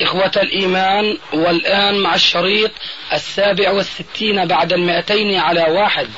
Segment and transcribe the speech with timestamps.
[0.00, 2.70] إخوة الإيمان والآن مع الشريط
[3.12, 6.08] السابع والستين بعد المئتين على واحد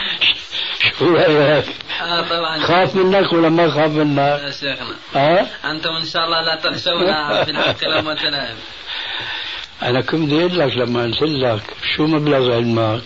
[0.98, 1.64] شو رايك؟
[2.02, 6.40] آه طبعا خاف منك ولا ما خاف منك؟ يا شيخنا ها؟ أنتم إن شاء الله
[6.40, 8.56] لا تخشونا في الحق لما تنام
[9.82, 11.62] أنا كنت بدي أقول لك لما قلت لك
[11.96, 13.02] شو مبلغ علمك؟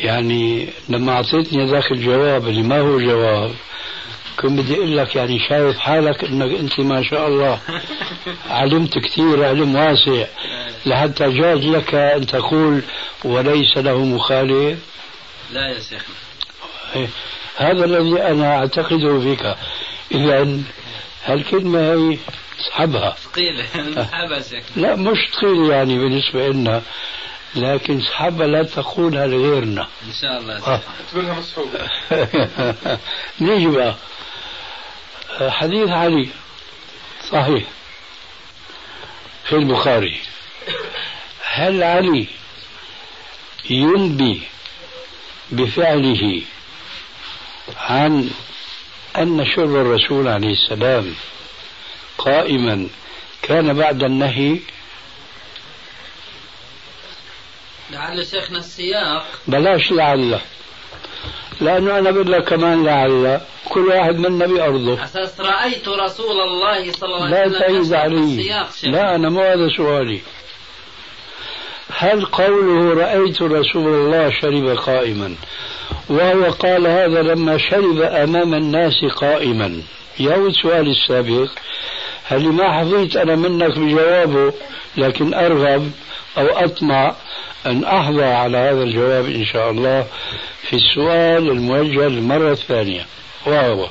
[0.00, 3.54] يعني لما أعطيتني ذاك الجواب اللي ما هو جواب
[4.40, 7.60] كنت بدي أقول لك يعني شايف حالك إنك أنت ما شاء الله.
[8.50, 10.26] علمت كثير علم واسع.
[10.86, 12.82] لحتى جاز لك أن تقول
[13.24, 14.78] وليس له مخالف.
[15.52, 16.14] لا يا شيخنا.
[16.96, 17.08] إيه،
[17.56, 19.54] هذا الذي أنا اعتقده فيك.
[20.12, 20.58] اذا
[21.24, 22.18] هالكلمه هي؟
[22.60, 23.16] اسحبها.
[23.24, 23.64] ثقيلة.
[23.90, 24.82] نسحبها شيخنا.
[24.82, 26.82] لا مش ثقيل يعني بالنسبة لنا.
[27.56, 29.82] لكن اسحبها لا تقولها لغيرنا.
[29.82, 30.80] إن شاء الله يا آه.
[31.12, 31.78] تقولها مسحوبة.
[33.40, 33.94] نيجي بقى
[35.40, 36.28] حديث علي.
[37.30, 37.64] صحيح.
[39.44, 40.20] في البخاري.
[41.42, 42.26] هل علي
[43.70, 44.42] ينبي
[45.50, 46.42] بفعله
[47.76, 48.30] عن
[49.18, 51.14] أن شر الرسول عليه السلام
[52.18, 52.88] قائما
[53.42, 54.58] كان بعد النهي؟
[57.90, 59.26] لعل شيخنا السياق.
[59.46, 60.40] بلاش لعل.
[61.60, 67.14] لأنه أنا بقول لك كمان لعل كل واحد منا بأرضه أساس رأيت رسول الله صلى
[67.14, 68.66] الله عليه لا وسلم تعيد يشرح علي.
[68.84, 70.20] لا أنا مو هذا سؤالي.
[71.98, 75.34] هل قوله رأيت رسول الله شرب قائما؟
[76.08, 79.82] وهو قال هذا لما شرب أمام الناس قائما.
[80.20, 81.48] يعود سؤالي السابق.
[82.28, 84.52] هل ما حظيت أنا منك بجوابه
[84.96, 85.90] لكن أرغب
[86.38, 87.14] أو أطمع
[87.66, 90.06] أن أحظى على هذا الجواب إن شاء الله
[90.62, 93.06] في السؤال الموجه للمرة الثانية.
[93.46, 93.88] وهو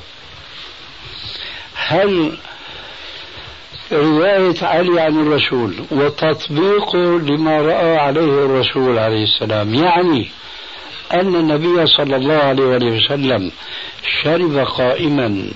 [1.74, 2.38] هل
[3.92, 10.28] رواية علي عن الرسول وتطبيقه لما رأى عليه الرسول عليه السلام يعني
[11.14, 13.52] أن النبي صلى الله عليه وسلم
[14.22, 15.50] شرب قائما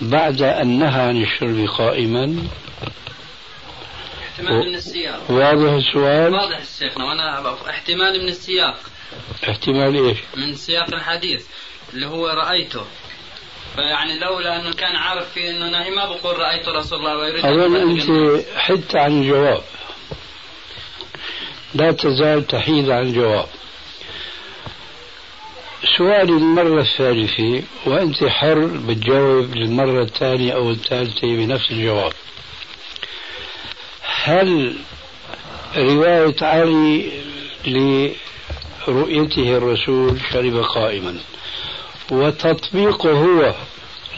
[0.00, 2.36] بعد أن نهى عن الشرب قائما؟
[4.40, 5.30] احتمال من السياق.
[5.30, 8.80] واضح السؤال؟ واضح شيخنا وأنا احتمال من السياق.
[9.48, 11.46] احتمال إيش؟ من سياق الحديث
[11.94, 12.84] اللي هو رأيته.
[13.76, 18.08] فيعني لولا أنه كان عارف في أنه نهي ما بقول رأيت رسول الله ويريد أنت
[18.08, 18.44] الناس.
[18.56, 19.62] حدت عن الجواب.
[21.74, 23.46] لا تزال تحيد عن الجواب.
[25.98, 32.12] سؤالي المرة الثالثة وأنت حر بتجاوب للمرة الثانية أو الثالثة بنفس الجواب.
[34.24, 34.76] هل
[35.76, 37.10] رواية علي
[37.66, 41.18] لرؤيته الرسول شرب قائما؟
[42.10, 43.54] وتطبيقه هو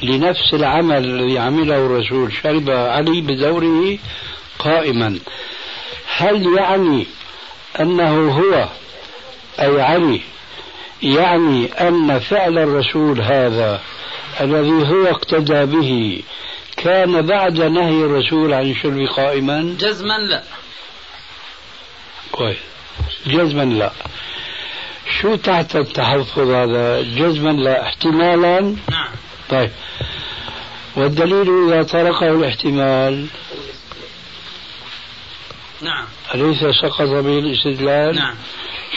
[0.02, 3.98] لنفس العمل الذي عمله الرسول شرب علي بدوره
[4.58, 5.18] قائما.
[6.16, 7.06] هل يعني
[7.80, 8.68] أنه هو
[9.60, 10.20] أي علي
[11.02, 13.80] يعني أن فعل الرسول هذا
[14.40, 16.22] الذي هو اقتدى به
[16.82, 20.42] كان بعد نهي الرسول عن الشرب قائما؟ جزما لا.
[22.32, 22.56] كويس.
[23.26, 23.92] جزما لا.
[25.20, 29.10] شو تحت التحفظ هذا؟ جزما لا احتمالا؟ نعم.
[29.50, 29.70] طيب.
[30.96, 33.26] والدليل إذا طرقه الاحتمال؟
[35.80, 36.06] نعم.
[36.34, 38.34] أليس سقط به الاستدلال؟ نعم.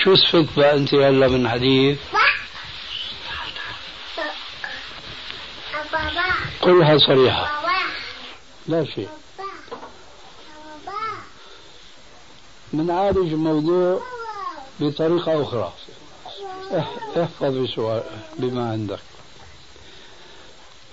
[0.03, 1.97] شو صفت بقى أنت هلا من حديث؟
[6.61, 7.64] قلها صريحة.
[8.67, 9.09] لا شيء.
[12.73, 14.01] بنعالج الموضوع
[14.79, 15.73] بطريقة أخرى.
[16.79, 18.03] اح- احفظ بسؤال
[18.39, 18.99] بما عندك.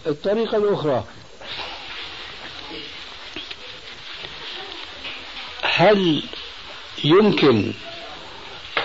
[0.06, 1.04] الطريقة الأخرى.
[5.62, 6.22] هل
[7.04, 7.72] يمكن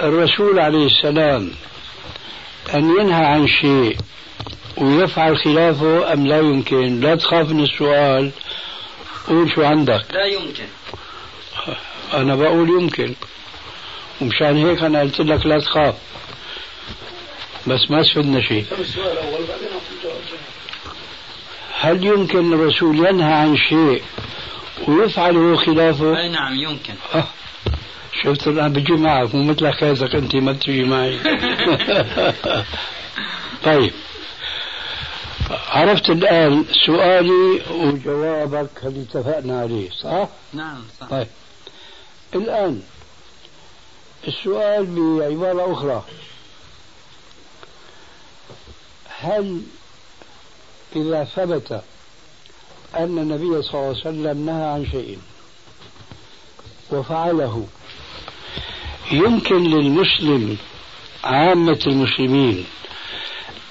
[0.02, 1.52] الرسول عليه السلام
[2.74, 3.98] أن ينهى عن شيء
[4.78, 8.32] ويفعل خلافه أم لا يمكن؟ لا تخاف من السؤال.
[9.28, 10.66] قول شو عندك؟ لا يمكن.
[12.14, 13.14] أنا بقول يمكن.
[14.22, 15.96] ومشان هيك أنا قلت لك لا تخاف.
[17.68, 18.66] بس ما استفدنا شيء.
[21.80, 24.02] هل يمكن الرسول ينهى عن شيء
[24.88, 26.94] ويفعل خلافه؟ أي نعم يمكن.
[27.16, 27.28] آه.
[28.24, 31.20] شفت الآن بجي معك مو مثل حكايتك أنت ما بتجي معي.
[33.66, 33.92] طيب.
[35.50, 41.08] عرفت الآن سؤالي وجوابك اللي اتفقنا عليه صح؟ نعم صح.
[41.10, 41.28] طيب.
[42.36, 42.82] الآن
[44.28, 46.04] السؤال بعبارة أخرى.
[49.20, 49.62] هل
[50.96, 51.82] إذا ثبت
[52.98, 55.20] أن النبي صلى الله عليه وسلم نهى عن شيء
[56.92, 57.68] وفعله
[59.12, 60.58] يمكن للمسلم
[61.24, 62.66] عامة المسلمين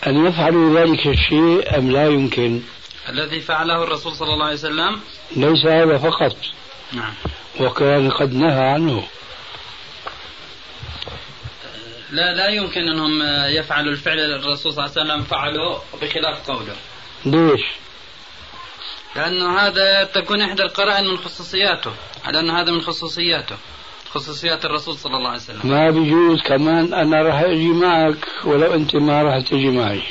[0.06, 2.62] أن يفعلوا ذلك الشيء أم لا يمكن.
[3.08, 5.00] الذي فعله الرسول صلى الله عليه وسلم؟
[5.36, 6.36] ليس هذا فقط.
[6.92, 7.14] نعم.
[7.60, 9.06] وكان قد نهى عنه.
[12.10, 16.76] لا لا يمكن أنهم يفعلوا الفعل الرسول صلى الله عليه وسلم فعله بخلاف قوله.
[17.24, 17.62] ليش؟
[19.16, 21.92] لأنه هذا تكون إحدى القرائن من خصوصياته.
[22.24, 23.56] على ان هذا من خصوصياته.
[24.16, 25.60] خصوصيات الرسول صلى الله عليه وسلم.
[25.64, 30.02] ما بيجوز كمان أنا راح أجي معك ولو أنت ما راح تجي معي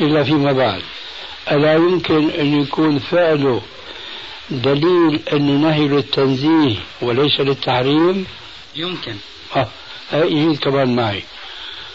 [0.00, 0.82] إلا فيما بعد.
[1.50, 3.62] ألا يمكن أن يكون فعله
[4.50, 8.26] دليل أنه نهي للتنزيه وليس للتحريم؟
[8.76, 9.16] يمكن.
[9.52, 9.68] ها
[10.12, 11.22] يجي كمان معي.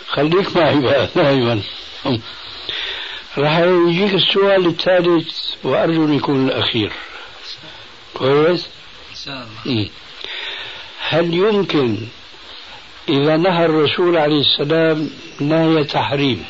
[0.08, 1.62] خليك معي بقى دائما
[3.38, 5.30] راح يجيك السؤال الثالث
[5.64, 6.92] وأرجو أن يكون الأخير.
[8.14, 8.68] كويس؟
[9.12, 9.90] إن شاء الله.
[11.10, 11.98] هل يمكن
[13.10, 15.10] إذا نهى الرسول عليه السلام
[15.40, 16.46] نهي تحريم؟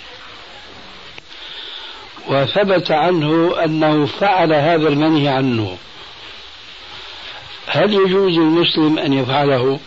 [2.27, 5.77] وثبت عنه أنه فعل هذا المنهي عنه.
[7.67, 9.79] هل يجوز للمسلم أن يفعله؟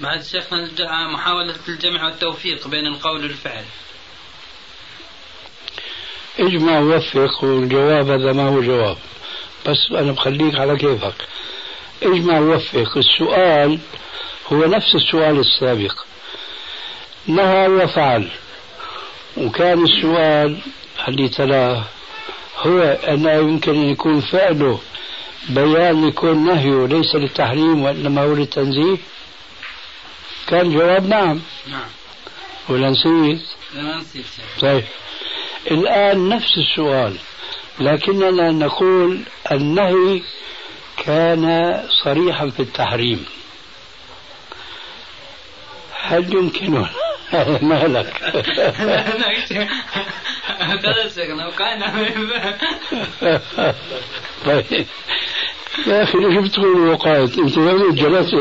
[0.00, 0.68] بعد شيخنا
[1.08, 3.64] محاولة الجمع والتوفيق بين القول والفعل.
[6.38, 8.96] اجمع ووفق والجواب هذا ما هو جواب.
[9.66, 11.14] بس أنا بخليك على كيفك.
[12.02, 13.78] إجمع ووفق السؤال
[14.52, 15.94] هو نفس السؤال السابق.
[17.26, 18.28] نهى وفعل.
[19.36, 20.58] وكان السؤال
[21.08, 21.84] اللي تلاه
[22.58, 24.80] هو أنه يمكن أن يكون فعله
[25.48, 28.96] بيان يكون نهيه ليس للتحريم وإنما هو للتنزيه؟
[30.46, 31.40] كان جواب نعم.
[31.66, 31.88] نعم.
[32.68, 33.42] ولا نسيت؟
[33.74, 34.24] ما نسيت.
[34.60, 34.84] طيب.
[35.70, 37.16] الآن نفس السؤال.
[37.80, 39.20] لكننا نقول
[39.52, 40.22] النهي
[41.06, 43.24] كان صريحا في التحريم.
[46.02, 46.72] هل يمكن
[47.62, 48.12] مالك
[54.46, 54.66] طيب
[55.86, 58.34] يا أخي ليش بتقول وقعت؟ انت وين جلست؟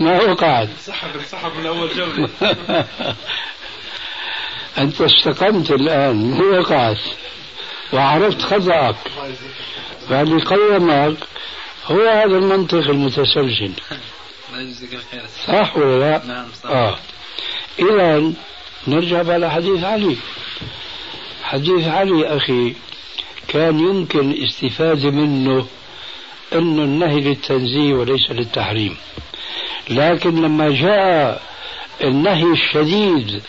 [0.00, 0.68] ما وقعت.
[0.68, 2.28] انسحب انسحب من أول جولة.
[4.78, 6.16] أنت استقمت الآن.
[6.16, 6.98] مو وقعت.
[7.92, 8.96] وعرفت خطأك.
[10.08, 11.16] فاللي قومك
[11.90, 13.72] هو هذا المنطق المتسلسل.
[15.46, 16.70] صح ولا لا؟ نعم صح.
[16.70, 16.98] آه.
[17.78, 18.32] اذا
[18.88, 20.16] نرجع بقى لحديث علي.
[21.42, 22.74] حديث علي أخي
[23.48, 25.66] كان يمكن استفادة منه
[26.52, 28.96] إنه النهي للتنزيه وليس للتحريم.
[29.90, 31.42] لكن لما جاء
[32.00, 33.42] النهي الشديد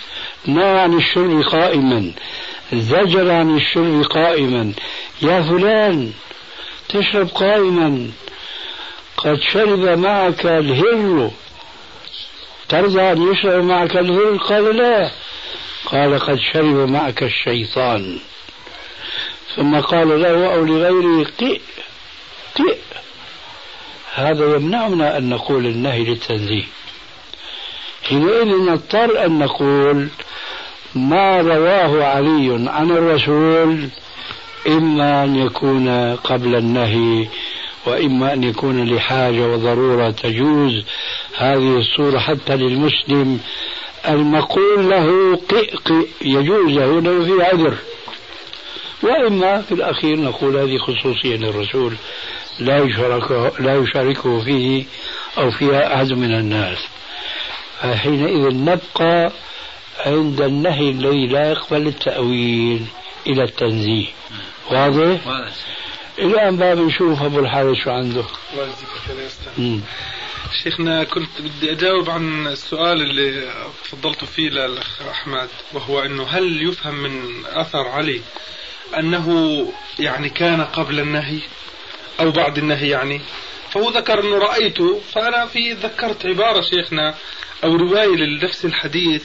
[0.46, 2.12] نهى عن الشرب قائما
[2.74, 4.74] زجر عن الشرب قائما.
[5.22, 6.12] يا فلان
[6.90, 8.12] تشرب قائما.
[9.18, 11.32] قد شرب معك الهر.
[12.70, 15.12] ترضى أن يشرب معك الهر؟ قال لا.
[15.86, 18.20] قال قد شرب معك الشيطان.
[19.56, 21.62] ثم قال له أو لغيره قئ
[22.56, 22.78] قئ.
[24.14, 26.66] هذا يمنعنا أن نقول النهي للتنزيه.
[28.04, 30.08] حينئذ نضطر أن نقول
[30.96, 33.90] ما رواه علي عن الرسول
[34.68, 37.28] إما أن يكون قبل النهي
[37.86, 40.84] وإما أن يكون لحاجة وضرورة تجوز.
[41.38, 43.40] هذه الصورة حتى للمسلم
[44.08, 47.76] المقول له قئ قئ يجوز له لو في عذر.
[49.04, 51.94] وإما في الأخير نقول هذه خصوصية للرسول
[52.60, 54.84] لا يشاركه, لا يشاركه فيه
[55.38, 56.78] أو فيها أحد من الناس.
[57.82, 59.32] فحينئذ نبقى
[60.06, 62.86] عند النهي الذي لا يقبل التأويل.
[63.28, 64.06] إلى التنزيه
[64.72, 65.52] واضح؟ واضح
[66.20, 68.24] الآن بقى بنشوف أبو الحارث شو عنده
[68.54, 69.82] الله يجزيك.
[70.64, 73.52] شيخنا كنت بدي أجاوب عن السؤال اللي
[73.84, 78.22] تفضلت فيه للأخ أحمد وهو إنه هل يفهم من أثر علي
[79.00, 79.66] أنه
[80.00, 81.40] يعني كان قبل النهي
[82.20, 83.22] أو بعد النهي يعني
[83.72, 87.16] فهو ذكر إنه رأيته فأنا في ذكرت عبارة شيخنا
[87.64, 89.24] أو رواية لنفس الحديث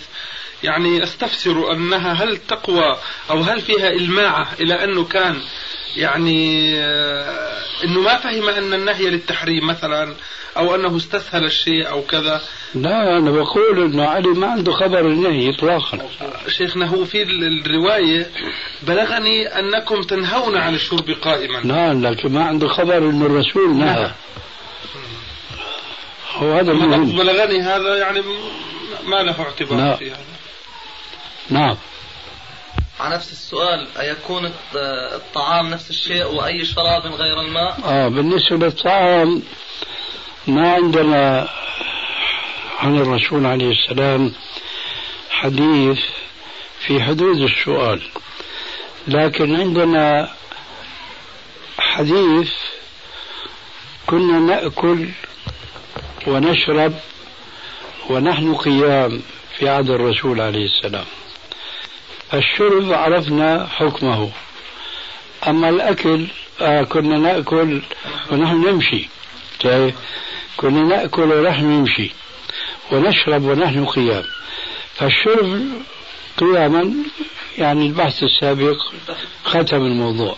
[0.64, 2.96] يعني أستفسر أنها هل تقوى
[3.30, 5.40] أو هل فيها الماعه إلى أنه كان
[5.96, 10.14] يعني آه، إنه ما فهم أن النهي للتحريم مثلا
[10.56, 12.42] أو أنه استسهل الشيء أو كذا؟
[12.74, 15.98] لا أنا بقول إنه علي ما عنده خبر النهي اطلاقا.
[16.48, 18.30] شيخنا هو في الرواية
[18.82, 21.66] بلغني أنكم تنهون عن الشرب قائما.
[21.66, 24.10] نعم لكن ما عنده خبر إنه الرسول نهى.
[26.34, 28.22] هو هذا بلغني هذا يعني
[29.06, 29.96] ما له اعتبار لا.
[29.96, 30.33] في هذا.
[31.50, 31.76] نعم.
[33.00, 34.52] على نفس السؤال أيكون
[35.14, 39.42] الطعام نفس الشيء وأي شراب غير الماء؟ آه بالنسبة للطعام
[40.46, 41.48] ما عندنا
[42.78, 44.32] عن الرسول عليه السلام
[45.30, 46.00] حديث
[46.86, 48.02] في حدود السؤال.
[49.08, 50.30] لكن عندنا
[51.78, 52.52] حديث
[54.06, 55.08] كنا نأكل
[56.26, 56.94] ونشرب
[58.10, 59.22] ونحن قيام
[59.58, 61.04] في عهد الرسول عليه السلام.
[62.34, 64.30] الشرب عرفنا حكمه.
[65.48, 66.26] أما الأكل
[66.60, 67.82] آه كنا نأكل
[68.30, 69.08] ونحن نمشي.
[69.60, 69.94] طيب
[70.56, 72.10] كنا نأكل ونحن نمشي.
[72.92, 74.24] ونشرب ونحن قيام.
[74.94, 75.68] فالشرب
[76.36, 76.94] قياما
[77.58, 78.76] يعني البحث السابق
[79.44, 80.36] ختم الموضوع.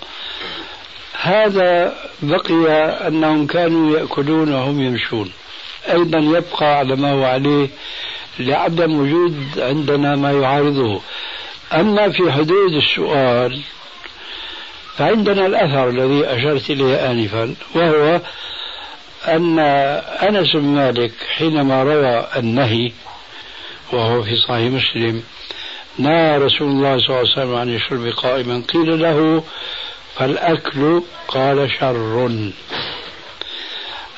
[1.21, 2.67] هذا بقي
[3.09, 5.33] أنهم كانوا يأكلون وهم يمشون.
[5.93, 7.69] أيضا يبقى على ما هو عليه
[8.39, 11.01] لعدم وجود عندنا ما يعارضه.
[11.75, 13.61] أما في حدود السؤال
[14.99, 18.21] فعندنا الأثر الذي أشرت إليه آنفا وهو
[19.29, 19.59] أن
[20.29, 22.93] أنس بن مالك حينما روى النهي
[23.93, 25.23] وهو في صحيح مسلم
[25.99, 29.45] نهى رسول الله صلى الله عليه وسلم عن الشرب قائما قيل له
[30.17, 32.31] فالأكل قال شر.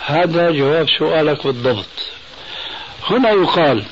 [0.06, 2.10] هذا جواب سؤالك بالضبط.
[3.10, 3.84] هنا يقال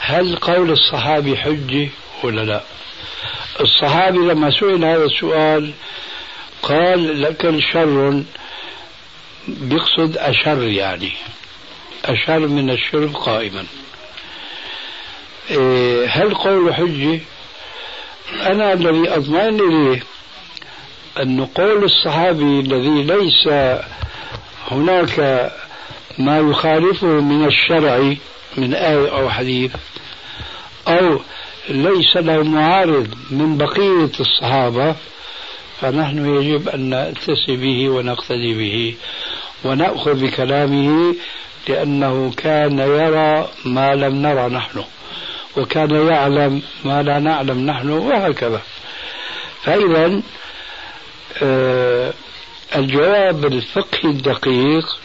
[0.00, 1.88] هل قول الصحابي حجة
[2.22, 2.62] ولا لا؟
[3.60, 5.72] الصحابي لما سئل هذا السؤال
[6.62, 8.22] قال لك شر
[9.48, 11.12] بيقصد أشر يعني
[12.04, 13.66] أشر من الشرب قائما.
[15.50, 17.20] إيه، هل قول حجة
[18.46, 20.02] أنا الذي أطمئن إليه
[21.22, 23.48] أن قول الصحابي الذي ليس
[24.70, 25.50] هناك
[26.18, 28.14] ما يخالفه من الشرع
[28.56, 29.72] من آية أو حديث
[30.88, 31.20] أو
[31.68, 34.94] ليس له معارض من بقية الصحابة
[35.80, 38.94] فنحن يجب أن نأتسي به ونقتدي به
[39.64, 41.14] ونأخذ بكلامه
[41.68, 44.84] لأنه كان يرى ما لم نرى نحن
[45.56, 48.62] وكان يعلم ما لا نعلم نحن وهكذا.
[49.62, 50.22] فإذا
[51.42, 52.12] آه
[52.76, 54.98] الجواب الفقهي الدقيق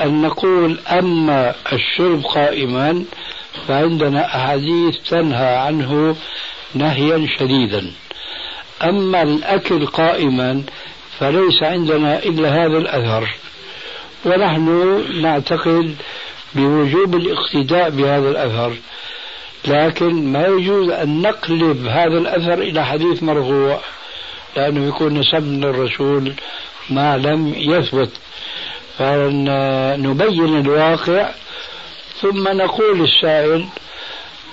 [0.00, 3.04] أن نقول أما الشرب قائما
[3.68, 6.16] فعندنا أحاديث تنهى عنه
[6.74, 7.92] نهيا شديدا.
[8.82, 10.62] أما الأكل قائما
[11.18, 13.28] فليس عندنا إلا هذا الأثر.
[14.24, 15.94] ونحن نعتقد
[16.54, 18.72] بوجوب الاقتداء بهذا الأثر.
[19.64, 23.80] لكن ما يجوز أن نقلب هذا الأثر إلى حديث مرفوع
[24.56, 26.32] لأنه يكون نسب للرسول
[26.90, 28.10] ما لم يثبت.
[28.98, 31.30] فنبين الواقع
[32.22, 33.68] ثم نقول للسائل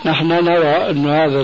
[0.05, 1.41] نحن نرى أن هذا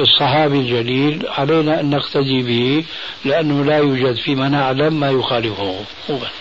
[0.00, 2.84] الصحابي الجليل علينا أن نقتدي به
[3.24, 5.84] لأنه لا يوجد فيما نعلم ما يخالفه.
[6.08, 6.32] واضح؟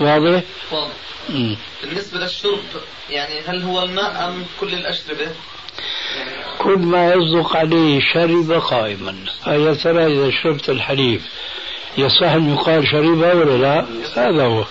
[0.00, 0.92] واضح.
[1.82, 2.58] بالنسبة للشرب
[3.10, 5.28] يعني هل هو الماء أم كل الأشربة؟
[6.58, 9.14] كل ما يصدق عليه شرب قائما.
[9.46, 11.20] يا ترى إذا شربت الحليب
[11.98, 14.64] يصح أن يقال شربه ولا لا؟ هذا هو.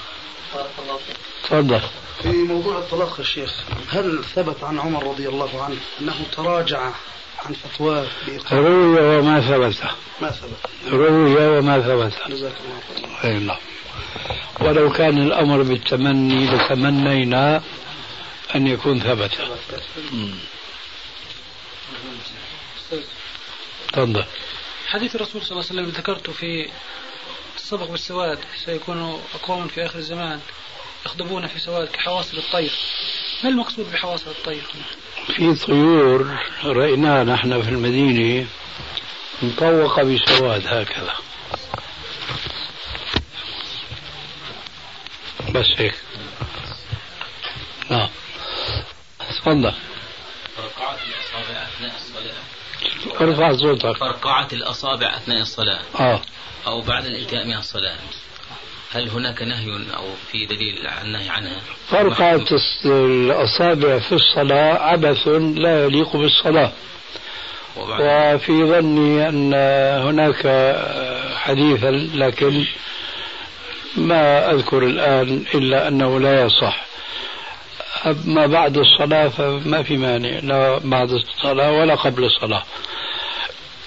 [1.43, 1.81] تفضل.
[2.21, 6.91] في موضوع الطلاق يا شيخ هل ثبت عن عمر رضي الله عنه أنه تراجع
[7.45, 8.07] عن فتواه
[8.51, 9.89] روي وما ثبت.
[10.21, 10.91] ما ثبت.
[10.91, 12.31] روي وما ثبت.
[12.31, 13.57] جزاك الله خير الله
[14.61, 17.61] ولو كان الأمر بالتمني لتمنينا
[18.55, 19.31] أن يكون ثبت.
[23.93, 24.25] تفضل.
[24.87, 26.69] حديث الرسول صلى الله عليه وسلم ذكرته في
[27.55, 30.39] السبق بالسواد سيكون أقوام في آخر الزمان.
[31.05, 32.72] يخضبون في سواد كحواصل الطير.
[33.43, 34.63] ما المقصود بحواصل الطير
[35.27, 38.48] في طيور رأيناها نحن في المدينة
[39.41, 41.13] مطوقة بسواد هكذا.
[45.50, 45.96] بس هيك.
[47.89, 48.10] نعم.
[49.29, 49.74] تفضل.
[50.58, 53.22] فرقعت الأصابع أثناء الصلاة.
[53.22, 53.98] ارفع صوتك.
[53.98, 55.81] فرقعت الأصابع أثناء الصلاة.
[56.00, 56.22] آه.
[56.67, 57.98] أو بعد الانتهاء من الصلاة
[58.93, 62.45] هل هناك نهي أو في دليل عن النهي عنها؟ فرقعة
[62.86, 66.71] الأصابع في الصلاة عبث لا يليق بالصلاة.
[67.77, 69.53] وفي ظني أن
[70.07, 70.75] هناك
[71.36, 72.65] حديثا لكن
[73.98, 76.86] ما أذكر الآن إلا أنه لا يصح.
[78.05, 82.63] أما بعد الصلاة فما في مانع لا بعد الصلاة ولا قبل الصلاة.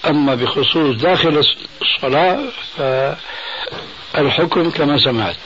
[0.06, 1.44] أما بخصوص داخل
[1.82, 2.38] الصلاة
[4.12, 5.37] فالحكم كما سمعت.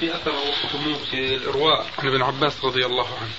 [0.00, 0.32] في أثر
[0.72, 3.32] سموه في الإرواء عن ابن عباس رضي الله عنه.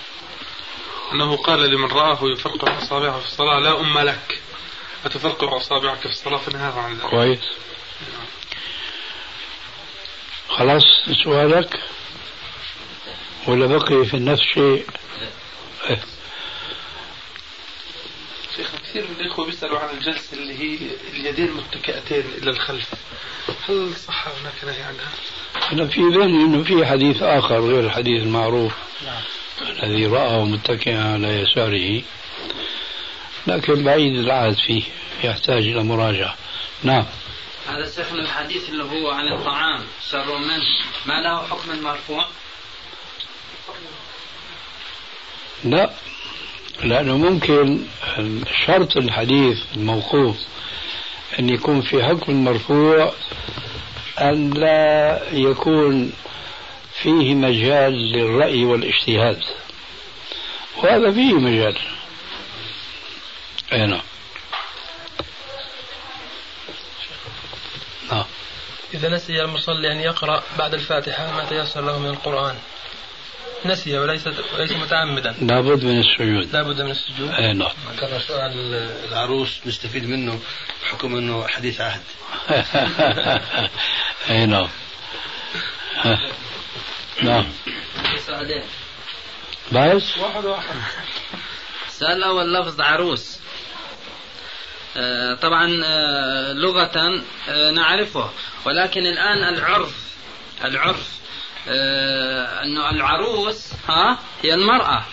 [1.14, 4.40] أنه قال لمن رآه يفرقع أصابعه في الصلاة لا أم لك.
[5.06, 7.02] اتفرقع أصابعك في الصلاة؟ فنهاه عن ذلك.
[7.02, 7.40] كويس.
[10.50, 10.84] خلاص
[11.24, 11.80] سؤالك؟
[13.48, 14.86] ولا بقي في نفس شيء.
[18.56, 20.78] شيخ كثير من الإخوة بيسألوا عن الجلسة اللي هي
[21.14, 22.88] اليدين متكئتين إلى الخلف.
[23.70, 25.12] هل صح هناك نهي عنها؟
[25.72, 28.74] أنا في ذهني أنه في حديث آخر غير الحديث المعروف
[29.62, 32.02] الذي رآه متكئا على يساره.
[33.48, 34.84] لكن بعيد العهد فيه
[35.24, 36.36] يحتاج إلى مراجعة.
[36.84, 37.06] نعم.
[37.68, 39.86] هذا شيخنا الحديث اللي هو عن الطعام.
[40.12, 40.66] شر منه
[41.06, 42.28] ما له حكم المرفوع؟
[45.64, 45.94] لا.
[46.84, 47.80] لأنه ممكن
[48.66, 50.38] شرط الحديث الموقوف
[51.40, 53.14] أن يكون في حكم المرفوع
[54.20, 56.14] أن لا يكون
[57.02, 59.40] فيه مجال للرأي والاجتهاد.
[60.78, 61.78] وهذا فيه مجال.
[63.74, 64.02] أي نعم.
[68.12, 68.26] نعم.
[68.94, 72.56] إذا نسي المصلي أن يقرأ بعد الفاتحة ما تيسر له من القرآن.
[73.66, 75.36] نسي وليس وليس متعمدا.
[75.42, 76.56] لابد من السجود.
[76.56, 77.30] لا بد من السجود.
[77.30, 77.72] أي نعم.
[78.00, 78.74] كان سؤال
[79.10, 80.40] العروس نستفيد منه
[80.84, 82.02] بحكم إنه حديث عهد.
[84.30, 84.70] أي نعم.
[87.24, 87.46] نعم.
[88.28, 88.64] سؤالين
[89.72, 90.76] بس واحد واحد
[91.88, 93.40] السؤال الأول لفظ عروس.
[94.98, 98.30] آه، طبعا آه، لغة آه، نعرفه
[98.66, 99.94] ولكن الآن العرف
[100.66, 101.23] العرف
[102.64, 105.04] أنه العروس ها هي المرأة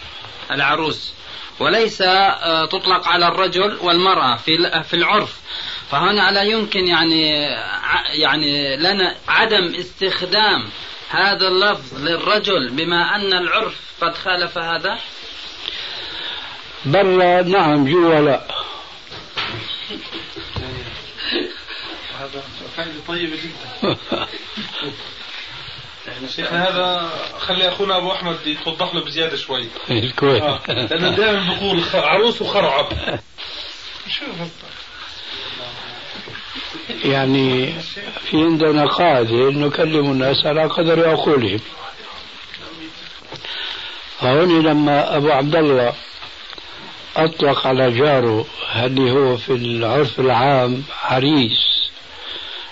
[0.50, 1.13] العروس.
[1.60, 5.41] وليس آه، تطلق على الرجل والمرأة في في العرف.
[5.91, 7.30] فهنا لا يمكن يعني
[8.23, 10.71] يعني لنا عدم استخدام
[11.10, 14.99] هذا اللفظ للرجل بما أن العرف قد خالف هذا؟
[16.84, 18.41] برا نعم جوا لا
[22.21, 22.43] هذا
[22.76, 23.97] فائده طيبه جدا.
[26.36, 29.69] شيخنا هذا خلي أخونا أبو أحمد يتوضح له بزيادة شوي.
[29.91, 30.43] الكويت.
[30.43, 30.60] آه.
[30.69, 32.86] لأنه دائما بقول عروس وخرعب.
[37.04, 37.73] يعني
[38.30, 41.60] في عندنا قاعدة نكلم الناس على قدر عقولهم.
[44.19, 45.95] فهون لما أبو عبد الله
[47.17, 51.91] أطلق على جاره اللي هو في العرف العام عريس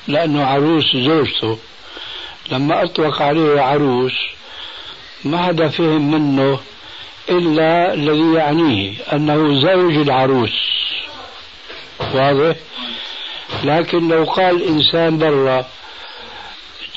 [0.08, 1.58] لأنه عروس زوجته.
[2.50, 4.12] لما أطلق عليه عروس
[5.24, 6.60] ما حدا فهم منه
[7.28, 10.54] إلا الذي يعنيه أنه زوج العروس
[12.14, 12.56] واضح؟
[13.64, 15.66] لكن لو قال إنسان برا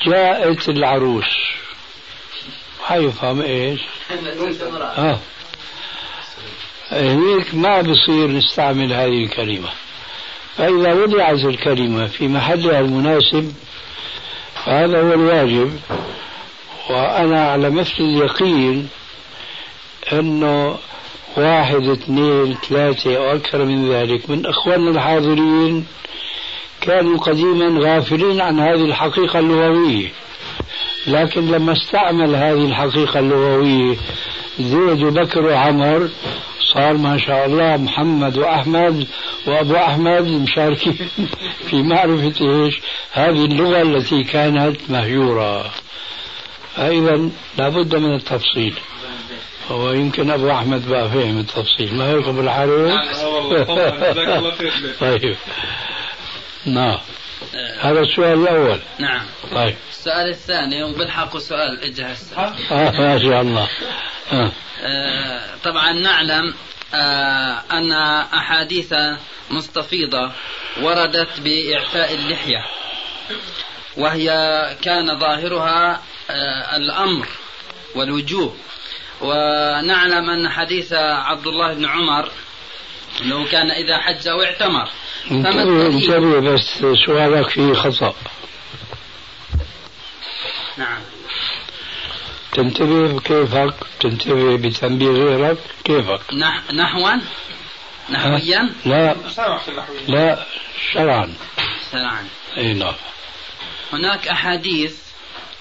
[0.06, 1.28] جاءت العروس
[2.84, 3.80] حيفهم إيش؟
[4.98, 5.18] آه.
[6.90, 9.68] هيك ما بصير نستعمل هذه الكلمة
[10.56, 13.54] فإذا وضعت الكلمة في محلها المناسب
[14.64, 15.80] فهذا هو الواجب.
[16.90, 18.88] وأنا على مثل اليقين
[20.12, 20.76] أنه
[21.36, 24.30] واحد اثنين ثلاثة أو أكثر من ذلك.
[24.30, 25.86] من أخواننا الحاضرين
[26.80, 30.08] كانوا قديما غافلين عن هذه الحقيقة اللغوية.
[31.06, 33.96] لكن لما استعمل هذه الحقيقة اللغوية
[34.60, 36.08] زيد وبكر وعمر
[36.74, 39.06] صار ما شاء الله محمد وأحمد
[39.46, 40.98] وأبو أحمد مشاركين
[41.70, 42.80] في معرفة إيش؟
[43.12, 45.70] هذه اللغة التي كانت مهجورة.
[46.76, 48.74] فإذا لابد من التفصيل.
[49.70, 51.94] هو يمكن أبو أحمد بقى فهم التفصيل.
[51.94, 52.70] ما هيك أبو الحارث
[53.20, 53.64] آه والله.
[53.64, 54.72] طبعا جزاك الله خير.
[55.00, 55.36] طيب.
[56.66, 56.98] نعم.
[57.80, 58.80] هذا السؤال الأول.
[58.98, 59.22] نعم.
[59.54, 59.74] طيب.
[59.90, 62.36] السؤال الثاني وبالحق سؤال اجى هسه
[62.70, 63.68] آه ما شاء الله.
[64.32, 64.52] آه.
[64.82, 66.54] آه، طبعا نعلم
[66.94, 67.92] آه، أن
[68.34, 68.94] أحاديث
[69.50, 70.30] مستفيضة
[70.82, 72.64] وردت بإعفاء اللحية
[73.96, 74.28] وهي
[74.82, 77.28] كان ظاهرها آه، الأمر
[77.94, 78.56] والوجوب
[79.20, 82.30] ونعلم أن حديث عبد الله بن عمر
[83.20, 84.88] أنه كان إذا حج أو اعتمر
[85.30, 88.14] انتبه بس سؤالك فيه خطأ.
[90.76, 91.00] نعم.
[92.52, 97.16] تنتبه كيفك؟ تنتبه بتنبيه غيرك؟ كيفك؟ نح- نحوا
[98.10, 99.16] نحويا؟ لا.
[100.08, 100.46] لا
[100.92, 101.34] شرعا.
[101.92, 102.28] شرعا.
[102.56, 102.94] أي نعم.
[103.92, 104.96] هناك أحاديث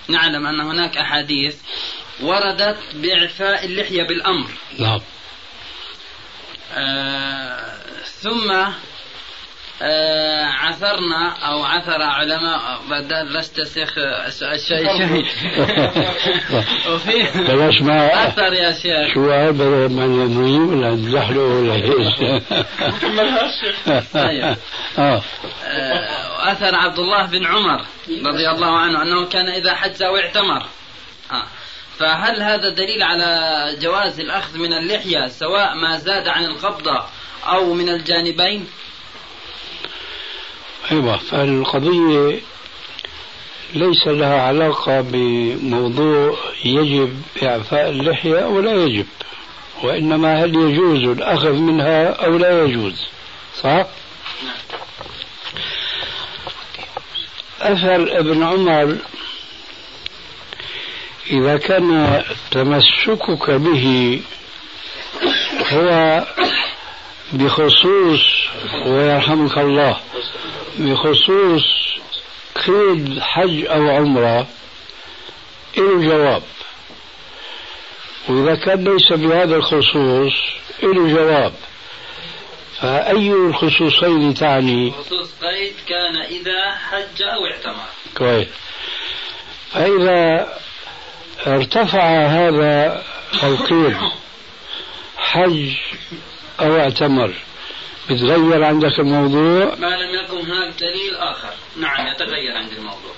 [0.07, 1.55] نعلم أن هناك أحاديث
[2.21, 4.49] وردت بإعفاء اللحية بالأمر.
[4.79, 4.99] نعم.
[6.73, 7.77] آه
[8.21, 8.51] ثم
[10.45, 13.93] عثرنا أو عثر علماء بدل لست شيخ
[14.67, 15.25] شيء شيء
[16.93, 19.13] وفي بلاش ما عثر يا شيخ.
[19.13, 22.15] شو هذا؟ من المهم ولا نزحله ولا إيش؟
[24.13, 24.55] طيب.
[24.97, 25.21] آه.
[25.65, 27.85] آه، أثر عبد الله بن عمر
[28.25, 30.65] رضي الله عنه أنه كان إذا حج أو اعتمر.
[31.31, 31.43] آه.
[31.99, 37.03] فهل هذا دليل على جواز الأخذ من اللحية سواء ما زاد عن القبضة
[37.47, 38.67] أو من الجانبين؟
[40.91, 42.39] أيوه فالقضية
[43.73, 49.05] ليس لها علاقة بموضوع يجب إعفاء اللحية أو لا يجب
[49.83, 53.05] وإنما هل يجوز الأخذ منها أو لا يجوز
[53.61, 53.85] صح؟
[57.61, 58.97] أثر ابن عمر
[61.29, 64.21] إذا كان تمسكك به
[65.71, 66.23] هو
[67.33, 68.21] بخصوص
[68.85, 69.97] ويرحمك الله
[70.77, 71.63] بخصوص
[72.65, 74.47] قيد حج أو عمرة
[75.77, 76.43] له جواب.
[78.29, 80.33] وإذا كان ليس بهذا الخصوص
[80.83, 81.53] له جواب.
[82.81, 87.85] فأي الخصوصين تعني؟ خصوص قيد كان إذا حج أو اعتمر.
[88.17, 88.47] كويس.
[89.71, 90.47] فإذا
[91.47, 93.03] ارتفع هذا
[93.43, 93.97] القيد
[95.17, 95.69] حج
[96.59, 97.33] أو اعتمر
[98.09, 101.53] بتغير عندك الموضوع؟ ما لم يكن هناك دليل آخر.
[101.77, 103.15] نعم يتغير عند الموضوع.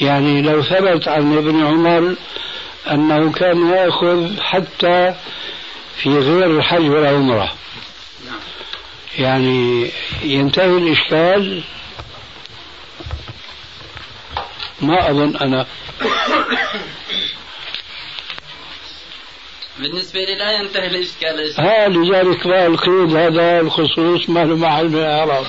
[0.00, 2.16] يعني لو ثبت عن ابن عمر
[2.90, 5.14] أنه كان يأخذ حتى
[5.96, 7.54] في غير الحج والعمرة
[8.26, 8.40] نعم.
[9.18, 9.90] يعني
[10.22, 11.62] ينتهي الإشكال؟
[14.80, 15.66] ما أظن أنا.
[19.78, 21.54] بالنسبة لي لا ينتهي الإشكال.
[21.58, 25.46] ها لذلك بقى القيد هذا الخصوص ما له محل من الإعراب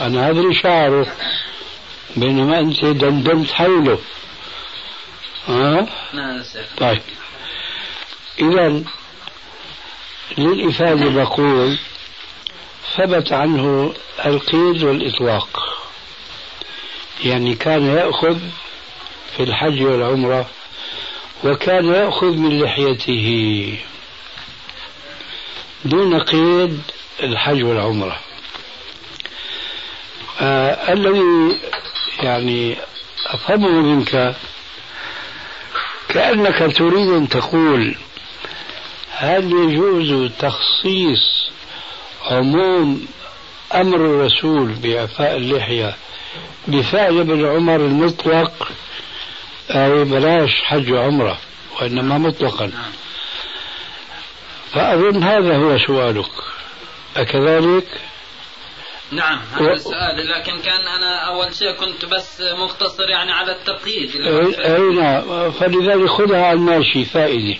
[0.00, 1.06] أنا هذا اللي شعره
[2.16, 3.98] بينما أنت دندنت حوله.
[5.48, 7.02] ها؟ نعم شيخ طيب.
[8.38, 8.82] إذا
[10.38, 11.78] للإفادة بقول
[12.96, 13.94] ثبت عنه
[14.26, 15.48] القيد والإطلاق.
[17.24, 18.38] يعني كان يأخذ
[19.36, 20.46] في الحج والعمرة
[21.44, 23.78] وكان يأخذ من لحيته
[25.84, 26.80] دون قيد
[27.22, 28.18] الحج والعمرة.
[30.40, 31.58] آه الذي
[32.22, 32.76] يعني
[33.26, 34.34] أفهمه منك
[36.08, 37.94] كأنك تريد أن تقول
[39.10, 41.50] هل يجوز تخصيص
[42.30, 43.06] عموم
[43.74, 45.96] أمر الرسول بإعفاء اللحية
[46.68, 48.68] بفعل ابن عمر المطلق
[49.74, 51.38] أو بلاش حج وعمرة
[51.80, 52.70] وإنما مطلقا.
[54.72, 56.30] فأظن هذا هو سؤالك.
[57.16, 57.86] أكذلك؟
[59.10, 60.28] نعم و- هذا السؤال.
[60.30, 64.16] لكن كان أنا أول شيء كنت بس مقتصر يعني على التقييد.
[64.16, 65.50] أي أي نعم.
[65.50, 67.58] فلذلك خذها على الماشي فائدة.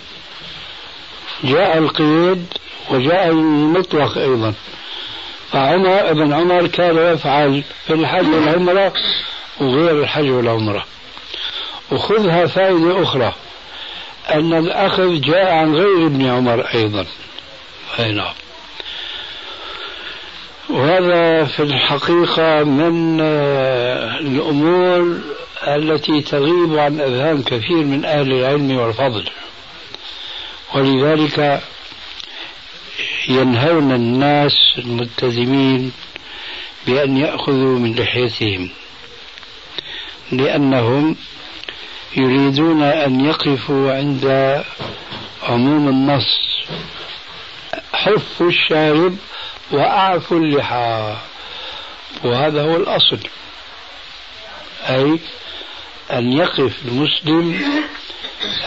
[1.43, 2.45] جاء القيد
[2.89, 4.53] وجاء المطلق أيضا.
[5.51, 8.93] فعمر ابن عمر كان يفعل في الحج والعمرة
[9.61, 10.85] وغير الحج والعمرة.
[11.91, 13.33] وخذها فائدة أخرى.
[14.33, 17.05] أن الأخذ جاء عن غير ابن عمر أيضا.
[17.99, 18.33] أي نعم.
[20.69, 25.19] وهذا في الحقيقة من آه، الأمور
[25.67, 29.29] التي تغيب عن أذهان كثير من أهل العلم والفضل.
[30.75, 31.61] ولذلك
[33.27, 35.91] ينهون الناس الملتزمين
[36.87, 38.69] بأن يأخذوا من لحيتهم.
[40.31, 41.15] لأنهم
[42.17, 44.25] يريدون أن يقفوا عند
[45.43, 46.65] عموم النص.
[47.93, 49.17] حفوا الشارب
[49.71, 51.15] وأعفوا اللحى.
[52.23, 53.19] وهذا هو الأصل.
[54.89, 55.19] أي
[56.11, 57.61] أن يقف المسلم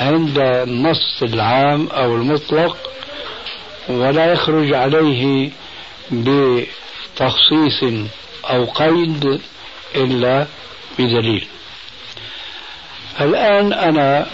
[0.00, 2.90] عند النص العام أو المطلق
[3.88, 5.50] ولا يخرج عليه
[6.11, 7.84] بتخصيص
[8.44, 9.40] أو قيد
[9.94, 10.46] إلا
[10.98, 11.46] بدليل.
[13.20, 14.26] الآن أنا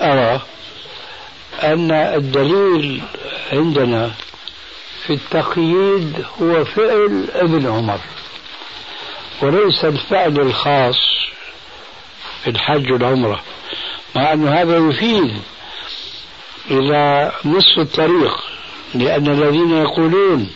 [0.00, 0.40] أرى
[1.62, 3.02] أن الدليل
[3.52, 4.10] عندنا
[5.06, 8.00] في التقييد هو فعل ابن عمر
[9.42, 10.96] وليس الفعل الخاص
[12.44, 13.42] في الحج والعمرة
[14.16, 15.42] مع أن هذا يفيد
[16.70, 18.44] إلى نصف الطريق
[18.94, 20.50] لأن الذين يقولون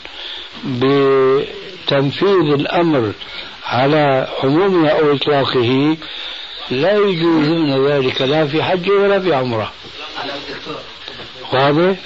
[0.65, 3.13] بتنفيذ الأمر
[3.67, 5.97] على عمومه أو إطلاقه
[6.71, 9.73] لا يجوزون ذلك لا في حج ولا في عمرة.
[11.53, 11.97] واضح؟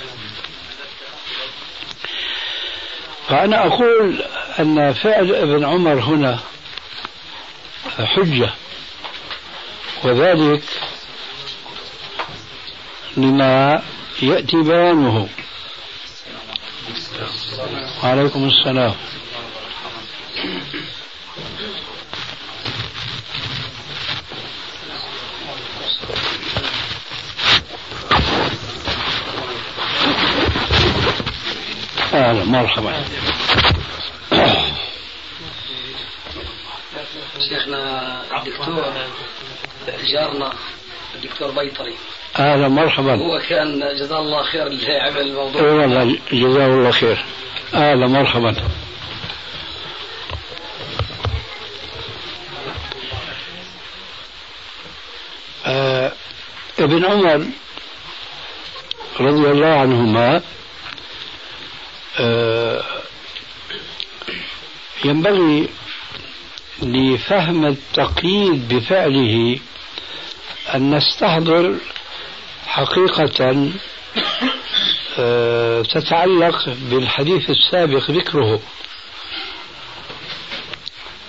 [3.29, 4.25] فأنا أقول
[4.59, 6.39] أن فعل ابن عمر هنا
[7.99, 8.51] حجة
[10.05, 10.63] وذلك
[13.17, 13.83] لما
[14.23, 15.29] يأتي بيانه.
[18.05, 18.95] وعليكم السلام.
[32.35, 33.05] أهلا مرحبا.
[37.49, 38.93] شيخنا الدكتور
[40.13, 40.53] جارنا
[41.15, 41.95] الدكتور بيطري.
[42.39, 43.15] أهلا مرحبا.
[43.15, 45.63] هو كان جزاه الله خير اللي عمل الموضوع.
[45.63, 47.25] والله جزاه الله خير.
[47.75, 48.57] أهلا مرحبا.
[55.67, 56.13] آه
[56.79, 57.47] ابن عمر
[59.21, 60.43] رضي الله عنهما
[65.05, 65.69] ينبغي
[66.83, 69.59] لفهم التقييد بفعله
[70.75, 71.77] أن نستحضر
[72.67, 73.69] حقيقة
[75.19, 78.61] آه، تتعلق بالحديث السابق ذكره.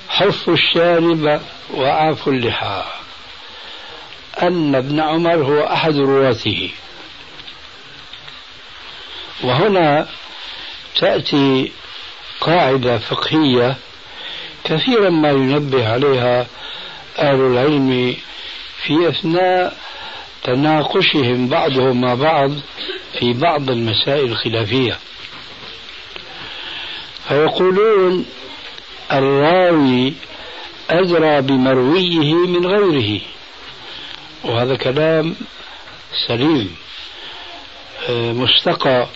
[0.09, 1.41] حف الشارب
[1.73, 2.83] وعاف اللحى.
[4.41, 6.71] أن ابن عمر هو أحد رواته.
[9.43, 10.07] وهنا
[10.99, 11.71] تأتي
[12.41, 13.77] قاعدة فقهية
[14.63, 16.47] كثيرا ما ينبه عليها
[17.17, 18.15] أهل العلم
[18.83, 19.77] في أثناء
[20.43, 22.51] تناقشهم بعضهم مع بعض
[23.19, 24.99] في بعض المسائل الخلافية.
[27.27, 28.25] فيقولون
[29.11, 30.13] الراوي
[30.89, 33.21] أدرى بمرويه من غيره
[34.43, 35.35] وهذا كلام
[36.27, 36.75] سليم
[38.09, 39.07] آه، مستقى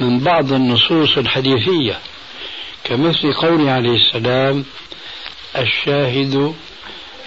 [0.00, 1.98] من بعض النصوص الحديثية
[2.84, 4.64] كمثل قوله عليه السلام
[5.56, 6.54] الشاهد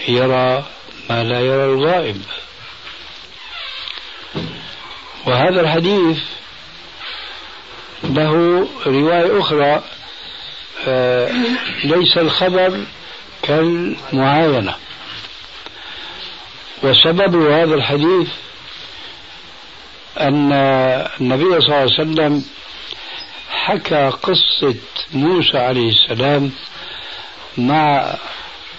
[0.07, 0.65] يرى
[1.09, 2.21] ما لا يرى الغائب.
[5.25, 6.19] وهذا الحديث
[8.03, 9.83] له رواية أخرى
[10.87, 11.31] آه،
[11.83, 12.83] ليس الخبر
[13.41, 14.75] كالمعاينة.
[16.83, 18.27] وسبب هذا الحديث
[20.19, 20.51] أن
[21.21, 22.43] النبي صلى الله عليه وسلم
[23.49, 24.75] حكى قصة
[25.13, 26.51] موسى عليه السلام
[27.57, 28.13] مع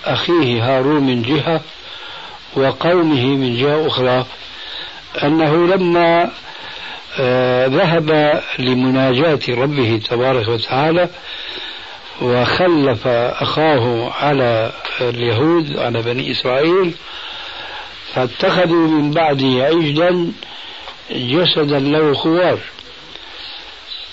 [0.05, 1.61] أخيه هارون من جهة
[2.57, 4.27] وقومه من جهة أخرى
[5.23, 6.31] أنه لما
[7.21, 11.09] آه، ذهب لمناجاة ربه تبارك وتعالى
[12.23, 16.95] وخلف أخاه على اليهود على بني إسرائيل
[18.15, 20.33] فاتخذوا من بعده عجلا
[21.11, 22.59] جسدا له خوار.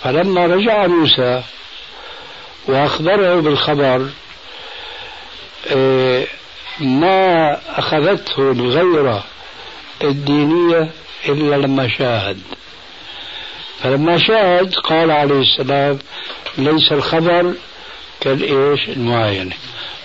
[0.03, 1.43] فلما رجع موسى
[2.67, 4.09] وأخبره بالخبر
[5.67, 6.27] آه،
[6.79, 9.23] ما أخذته الغيرة
[10.03, 10.91] الدينية
[11.29, 12.39] إلا لما شاهد.
[13.83, 15.99] فلما شاهد قال عليه السلام
[16.57, 17.53] ليس الخبر
[18.21, 19.55] كالإيش؟ المعاينة.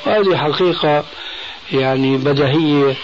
[0.06, 1.04] وهذه حقيقة
[1.72, 2.94] يعني بديهية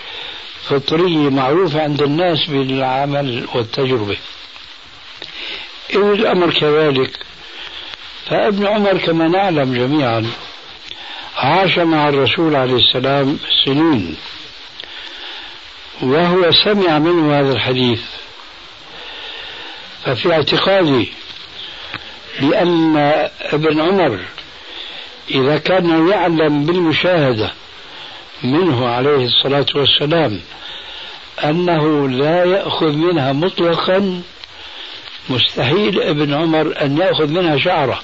[0.69, 4.17] فطرية معروفة عند الناس بالعمل والتجربة.
[5.91, 7.11] إذ الأمر كذلك.
[8.27, 10.27] فابن عمر كما نعلم جميعا
[11.37, 14.17] عاش مع الرسول عليه السلام سنين.
[16.03, 18.03] وهو سمع منه هذا الحديث.
[20.05, 21.13] ففي اعتقادي
[22.41, 22.97] بأن
[23.41, 24.21] ابن عمر
[25.31, 27.53] إذا كان يعلم بالمشاهدة
[28.43, 30.41] منه عليه الصلاة والسلام
[31.45, 34.23] أنه لا يأخذ منها مطلقا
[35.31, 38.01] مستحيل ابن عمر أن يأخذ منها شعرة.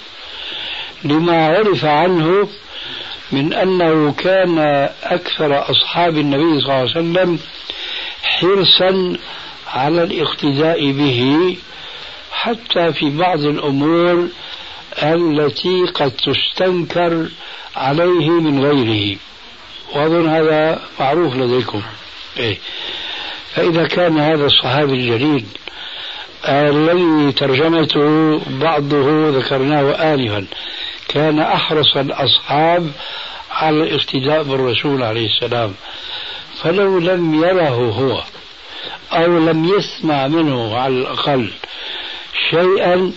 [1.05, 2.49] لما عرف عنه
[3.33, 4.59] من أنه كان
[5.03, 7.39] أكثر أصحاب النبي صلى الله عليه وسلم
[8.23, 9.17] حرصا
[9.67, 11.57] على الاقتداء به
[12.33, 14.29] حتى في بعض الأمور
[15.03, 17.29] التي قد تستنكر
[17.77, 19.19] عليه من غيره.
[19.95, 21.83] وأظن هذا معروف لديكم
[22.37, 22.59] إيه.
[23.55, 25.45] فإذا كان هذا الصحابي الجليل
[26.49, 30.47] الذي ترجمته بعضه ذكرناه آنفا
[31.09, 32.93] كان أحرص الأصحاب
[33.51, 35.75] على الاقتداء بالرسول عليه السلام
[36.63, 38.23] فلو لم يره هو
[39.13, 41.51] أو لم يسمع منه على الأقل
[42.51, 43.13] شيئا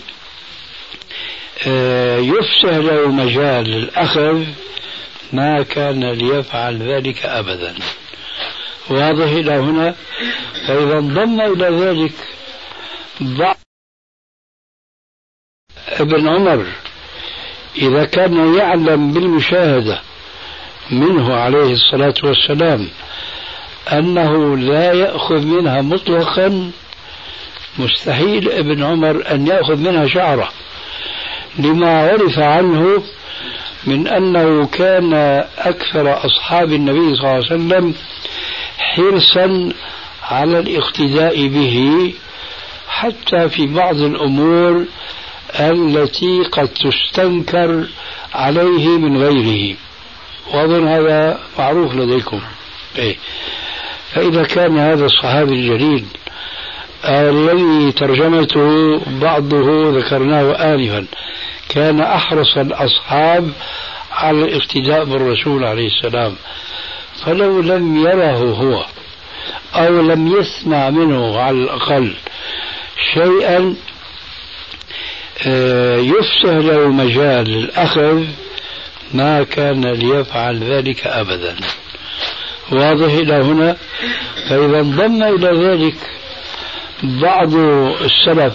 [1.66, 4.44] آه، يفسح له مجال للأخذ
[5.32, 7.74] ما كان ليفعل ذلك أبدا.
[8.90, 9.94] واضح إلى هنا؟
[10.68, 12.12] فإذا انضم إلى ذلك
[13.20, 13.56] بعض
[15.88, 16.66] ابن عمر
[17.78, 20.00] إذا كان يعلم بالمشاهدة
[20.90, 22.88] منه عليه الصلاة والسلام
[23.92, 26.70] أنه لا يأخذ منها مطلقا
[27.78, 30.50] مستحيل ابن عمر أن يأخذ منها شعرة.
[31.58, 33.02] لما عرف عنه
[33.86, 35.14] من أنه كان
[35.58, 37.94] أكثر أصحاب النبي صلى الله عليه وسلم
[38.78, 39.72] حرصا
[40.22, 42.14] على الاقتداء به
[42.88, 44.84] حتى في بعض الأمور
[45.60, 47.86] التي قد تستنكر
[48.34, 49.76] عليه من غيره.
[50.54, 52.40] وأظن هذا معروف لديكم.
[52.98, 53.16] إيه.
[54.12, 56.04] فإذا كان هذا الصحابي الجليل
[57.04, 61.06] الذي ترجمته بعضه ذكرناه آنفا.
[61.76, 63.52] كان أحرص الأصحاب
[64.12, 66.36] على الاقتداء بالرسول عليه السلام.
[67.24, 68.84] فلو لم يره هو
[69.74, 72.14] أو لم يسمع منه على الأقل
[73.14, 73.74] شيئا
[75.46, 78.24] آه، يفسح له مجال للأخذ
[79.14, 81.56] ما كان ليفعل ذلك أبدا.
[82.72, 83.76] واضح إلى هنا؟
[84.48, 85.96] فإذا انضم إلى ذلك
[87.02, 87.54] بعض
[88.00, 88.54] السلف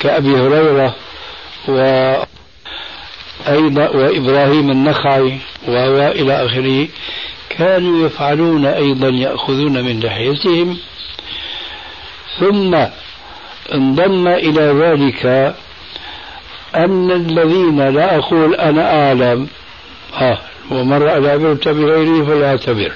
[0.00, 0.94] كأبي هريرة
[1.68, 2.14] و
[3.48, 6.88] أيضا وإبراهيم النخعي وإلى آخره
[7.50, 10.78] كانوا يفعلون أيضا يأخذون من لحيتهم.
[12.40, 12.74] ثم
[13.74, 15.54] انضم إلى ذلك
[16.74, 19.48] أن الذين لا أقول أنا أعلم
[20.20, 20.38] آه
[20.70, 22.92] ومن العبرة بغيره فليعتبر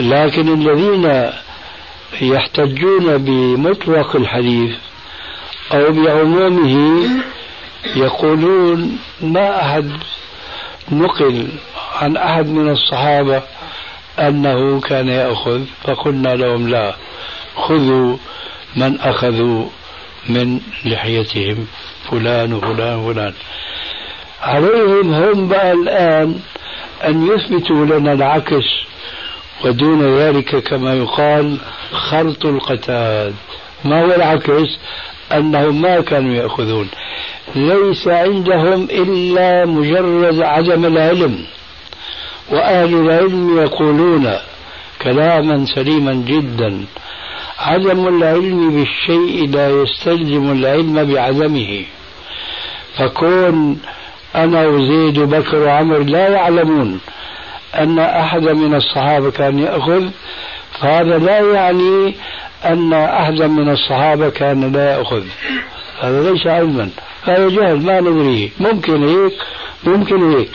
[0.00, 1.30] لكن الذين
[2.20, 4.76] يحتجون بمطلق الحديث
[5.72, 7.08] أو بعمومه
[7.96, 9.90] يقولون ما أحد
[10.92, 11.48] نقل
[12.00, 13.42] عن أحد من الصحابة
[14.18, 16.94] أنه كان يأخذ فقلنا لهم لا
[17.56, 18.16] خذوا
[18.76, 19.68] من أخذوا
[20.28, 21.66] من لحيتهم
[22.10, 23.32] فلان وفلان وفلان.
[24.42, 26.40] عليهم هم بقى الآن
[27.04, 28.64] أن يثبتوا لنا العكس
[29.64, 31.58] ودون ذلك كما يقال
[31.92, 33.34] خرط القتاد.
[33.84, 34.78] ما هو العكس؟
[35.32, 36.88] أنهم ما كانوا يأخذون.
[37.54, 41.44] ليس عندهم إلا مجرد عدم العلم
[42.50, 44.34] وأهل العلم يقولون
[45.02, 46.84] كلاما سليما جدا
[47.58, 51.84] عدم العلم بالشيء لا يستلزم العلم بعدمه.
[52.96, 53.80] فكون
[54.34, 57.00] أنا وزيد وبكر وعمر لا يعلمون
[57.74, 60.08] أن أحد من الصحابة كان يأخذ
[60.80, 62.14] فهذا لا يعني
[62.64, 65.22] أن أحدا من الصحابة كان لا يأخذ.
[66.00, 66.90] هذا ليس علما
[67.22, 69.32] هذا جهل ما ندريه ممكن هيك
[69.84, 70.50] ممكن هيك.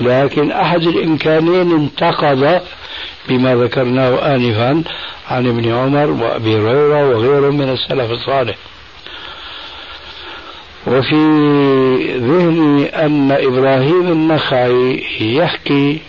[0.00, 2.60] لكن أحد الإمكانين انتقض
[3.28, 4.82] بما ذكرناه آنفا
[5.28, 8.56] عن ابن عمر وأبي هريرة وغيرهم من السلف الصالح.
[10.86, 11.14] وفي
[12.18, 16.00] ذهني أن إبراهيم النخعي يحكي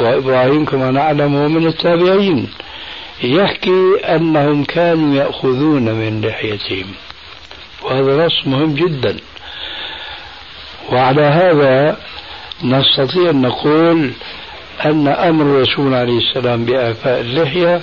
[0.00, 2.48] وإبراهيم كما نعلم من التابعين
[3.24, 6.86] يحكي أنهم كانوا يأخذون من لحيتهم.
[7.82, 9.16] وهذا نص مهم جدا.
[10.92, 11.96] وعلى هذا
[12.64, 14.10] نستطيع أن نقول
[14.84, 17.82] أن أمر الرسول عليه السلام بإعفاء اللحية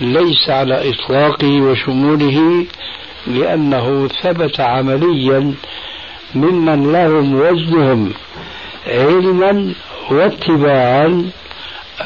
[0.00, 2.66] ليس على إطلاقه وشموله
[3.26, 5.54] لأنه ثبت عمليا
[6.34, 8.12] ممن لهم وزنهم
[8.86, 9.74] علما
[10.10, 11.30] واتباعا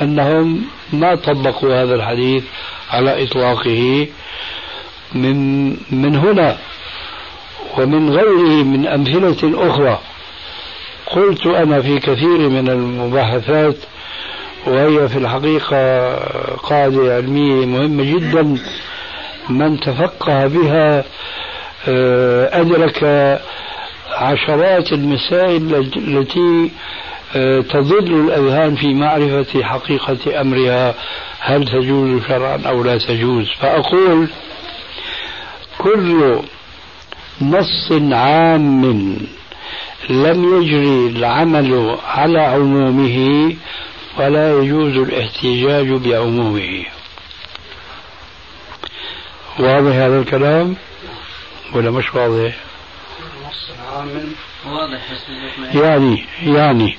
[0.02, 2.44] أنهم ما طبقوا هذا الحديث
[2.90, 4.08] على إطلاقه
[5.14, 6.58] من من هنا.
[7.78, 9.98] ومن غيره من أمثلة أخرى.
[11.06, 13.76] قلت أنا في كثير من المباحثات
[14.66, 16.14] وهي في الحقيقة
[16.56, 18.56] قاعدة علمية مهمة جدا
[19.48, 21.04] من تفقه بها
[21.88, 23.04] آه، أدرك
[24.12, 26.70] عشرات المسائل التي
[27.36, 30.94] آه، تضل الأذهان في معرفة حقيقة أمرها
[31.40, 33.46] هل تجوز شرعا أو لا تجوز.
[33.60, 34.28] فأقول
[35.78, 36.38] كل
[37.50, 38.84] نص عام
[40.10, 43.56] لم يجري العمل على عمومه
[44.18, 46.84] ولا يجوز الاحتجاج بعمومه.
[49.58, 50.76] واضح هذا الكلام
[51.74, 52.56] ولا مش واضح؟
[54.66, 55.00] واضح
[55.74, 56.98] يعني يعني.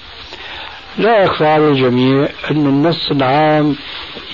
[0.98, 3.76] لا يخفى على الجميع أن النص العام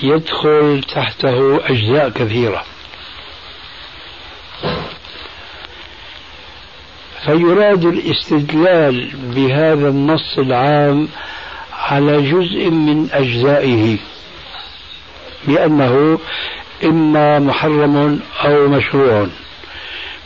[0.02, 2.64] يدخل تحته أجزاء كثيرة.
[7.24, 11.08] فيراد الاستدلال بهذا النص العام
[11.72, 13.98] على جزء من أجزائه
[15.46, 16.18] بأنه
[16.84, 19.26] إما محرم أو مشروع.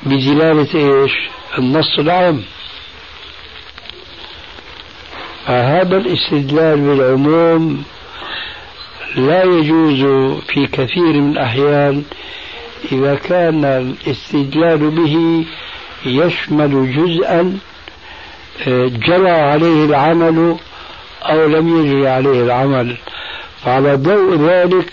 [0.07, 1.13] بدلالة إيش؟
[1.59, 2.43] النص العام.
[5.47, 7.85] فهذا الاستدلال بالعموم
[9.17, 10.05] لا يجوز
[10.49, 12.05] في كثير من الأحيان
[12.93, 15.45] إذا كان الاستدلال به
[16.07, 17.59] يشمل جزءا
[18.69, 20.57] آه، جرى عليه العمل
[21.23, 22.97] أو لم يجري عليه العمل.
[23.65, 24.93] فعلى ضوء ذلك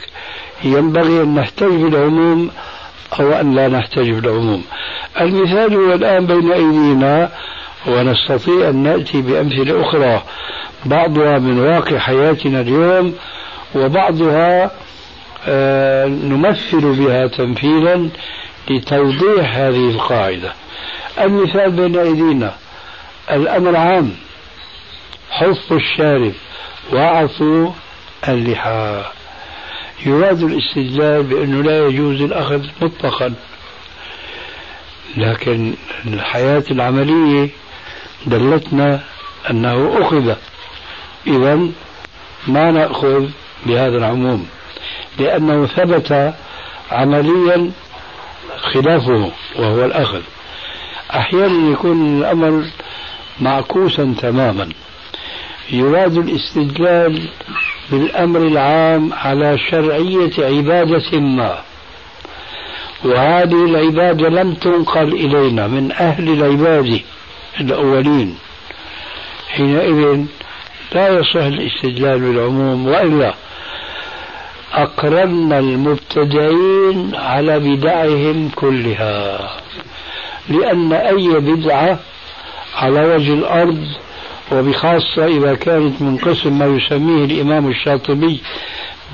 [0.63, 2.49] ينبغي أن نحتج بالعموم
[3.19, 4.63] أو أن لا نحتج بالعموم.
[5.21, 7.31] المثال هو الآن بين أيدينا
[7.87, 10.23] ونستطيع أن نأتي بأمثلة أخرى.
[10.85, 13.13] بعضها من واقع حياتنا اليوم
[13.75, 14.71] وبعضها
[15.47, 18.09] آه، نمثل بها تمثيلا
[18.69, 20.53] لتوضيح هذه القاعدة.
[21.19, 22.55] المثال بين أيدينا.
[23.31, 24.11] الأمر عام.
[25.29, 26.33] حف الشارب.
[26.93, 27.71] وعفو
[28.27, 29.03] اللحى
[30.05, 33.33] يراد الاستدلال بأنه لا يجوز الأخذ مطلقا.
[35.17, 35.73] لكن
[36.05, 37.49] الحياة العملية
[38.25, 38.99] دلتنا
[39.49, 40.35] أنه أخذ.
[41.27, 41.55] إذا
[42.47, 43.27] ما نأخذ
[43.65, 44.47] بهذا العموم.
[45.19, 46.33] لأنه ثبت
[46.91, 47.71] عمليا
[48.73, 50.21] خلافه وهو الأخذ.
[51.15, 52.63] أحيانا يكون الأمر
[53.39, 54.69] معكوسا تماما.
[55.71, 57.29] يراد الاستدلال
[57.91, 61.57] بالأمر العام على شرعية عبادة ما.
[63.05, 66.99] وهذه العبادة لم تنقل إلينا من أهل العبادة
[67.61, 68.37] الأولين.
[69.49, 70.25] حينئذ
[70.91, 73.33] لا يصح الاستدلال بالعموم وإلا
[74.73, 79.39] أقررنا المبتدعين على بدعهم كلها.
[80.49, 81.99] لأن أي بدعة
[82.75, 83.87] على وجه الأرض
[84.51, 88.41] وبخاصة إذا كانت من قسم ما يسميه الإمام الشاطبي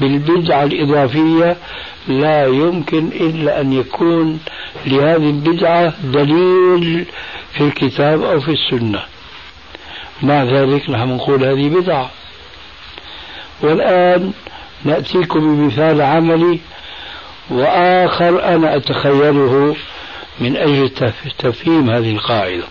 [0.01, 1.57] بالبدعة الإضافية
[2.07, 4.39] لا يمكن إلا أن يكون
[4.85, 7.05] لهذه البدعة دليل
[7.53, 8.99] في الكتاب أو في السنة.
[10.23, 12.09] مع ذلك نحن نقول هذه بدعة.
[13.61, 14.31] والآن
[14.85, 16.59] نأتيكم بمثال عملي
[17.49, 19.75] وآخر أنا أتخيله
[20.39, 20.89] من أجل
[21.39, 22.63] تفهيم هذه القاعدة.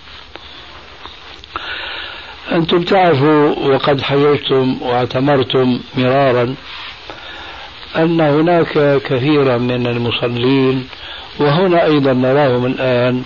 [2.53, 6.55] أنتم تعرفوا وقد حججتم واعتمرتم مرارا
[7.97, 10.89] أن هناك كثيرا من المصلين
[11.39, 13.23] وهنا أيضا نراهم الآن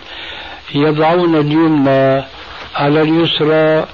[0.74, 2.24] يضعون اليمنى
[2.74, 3.86] على اليسرى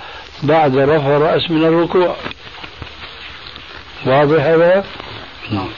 [0.43, 2.17] بعد رفع الرأس من الركوع.
[4.07, 4.85] واضح هذا؟
[5.51, 5.69] نعم.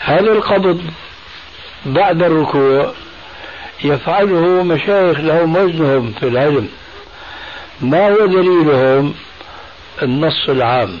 [0.00, 0.80] هذا القبض
[1.86, 2.92] بعد الركوع
[3.84, 6.68] يفعله مشايخ لهم وزنهم في العلم.
[7.80, 9.14] ما هو دليلهم؟
[10.02, 10.98] النص العام.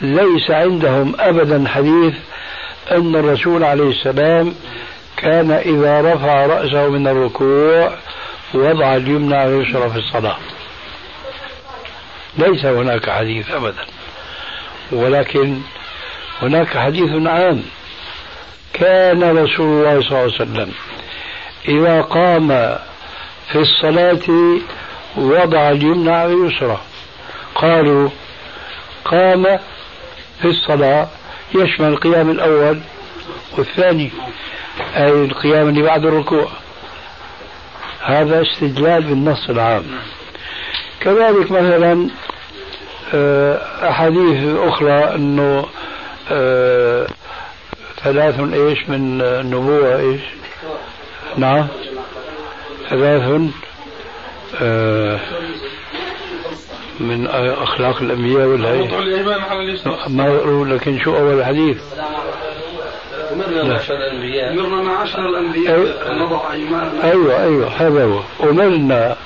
[0.00, 2.14] ليس عندهم ابدا حديث
[2.92, 4.54] أن الرسول عليه السلام
[5.16, 7.94] كان إذا رفع رأسه من الركوع
[8.54, 10.36] وضع اليمنى على اليسرى في الصلاه
[12.38, 13.84] ليس هناك حديث ابدا.
[14.92, 15.58] ولكن
[16.42, 17.62] هناك حديث عام.
[18.74, 20.72] كان رسول الله صلى الله عليه وسلم
[21.68, 22.48] إذا قام
[23.52, 24.58] في الصلاة
[25.16, 26.80] وضع اليمنى على اليسرى.
[27.54, 28.08] قالوا
[29.04, 29.58] قام
[30.42, 31.08] في الصلاة
[31.54, 32.80] يشمل القيام الأول
[33.58, 34.10] والثاني
[34.96, 36.48] أي القيام اللي بعد الركوع.
[38.00, 39.84] هذا استدلال بالنص العام.
[41.00, 42.08] كذلك مثلا
[43.14, 45.66] آه، أحاديث أخرى أنه
[46.30, 47.06] آه،
[48.04, 50.20] ثلاث إيش من النبوة إيش؟
[51.36, 51.66] نعم.
[52.90, 53.40] ثلاث
[54.62, 55.20] آه،
[57.00, 57.26] من
[57.62, 58.72] أخلاق الأنبياء ولا؟
[60.08, 61.78] ما لكن شو أول حديث؟
[63.32, 64.52] أمرنا معشر الأنبياء.
[64.52, 66.10] أمرنا معشر الأنبياء.
[66.10, 68.20] أن نضع أيماننا أيوه أيوه هذا هو.
[68.50, 69.16] أمرنا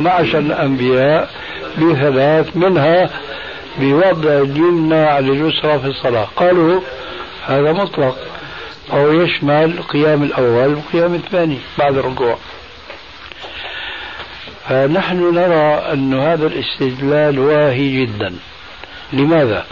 [0.00, 1.30] معشر الأنبياء
[1.78, 3.10] بثلاث منها
[3.78, 6.28] بوضع اليمنى على اليسرى في الصلاة.
[6.36, 6.80] قالوا
[7.46, 8.18] هذا مطلق.
[8.92, 12.38] أو يشمل القيام الأول والقيام الثاني بعد الركوع
[14.68, 18.34] فنحن نرى أن هذا الاستدلال واهي جدا.
[19.12, 19.66] لماذا؟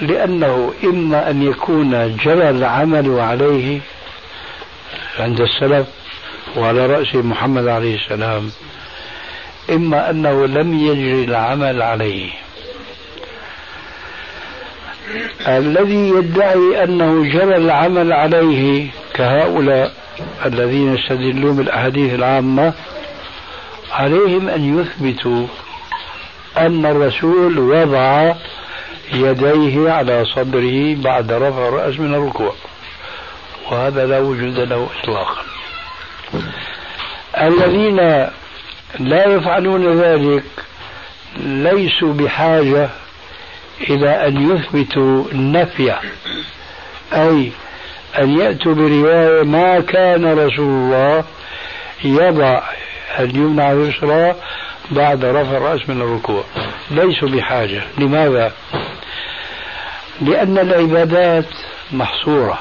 [0.00, 3.80] لأنه إما أن يكون جرى العمل عليه
[5.18, 5.86] عند السلف
[6.56, 8.50] وعلى رأس محمد عليه السلام
[9.70, 12.30] إما أنه لم يجري العمل عليه.
[15.48, 19.92] الذي يدعي أنه جرى العمل عليه كهؤلاء
[20.44, 22.72] الذين يستدلون بالأحاديث العامة
[23.92, 25.46] عليهم أن يثبتوا
[26.56, 28.34] أن الرسول وضع
[29.12, 32.54] يديه على صدره بعد رفع الرأس من الركوع.
[33.70, 35.42] وهذا لا وجود له إطلاقا.
[37.40, 37.96] الذين
[38.98, 40.44] لا يفعلون ذلك
[41.36, 42.88] ليسوا بحاجة
[43.90, 45.94] إلى أن يثبتوا النفي
[47.12, 47.52] أي
[48.18, 51.24] أن يأتوا برواية ما كان رسول الله
[52.04, 52.62] يضع
[53.18, 54.34] اليمنى على اليسرى
[54.90, 56.44] بعد رفع الرأس من الركوع.
[56.90, 57.82] ليسوا بحاجة.
[57.98, 58.52] لماذا؟
[60.20, 61.48] لأن العبادات
[61.92, 62.58] محصورة.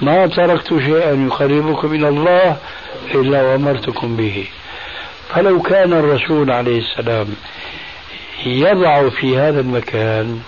[0.00, 2.56] ما تركت شيئا يقربكم إلى الله
[3.14, 4.46] إلا وأمرتكم به.
[5.34, 7.26] فلو كان الرسول عليه السلام
[8.46, 10.40] يضع في هذا المكان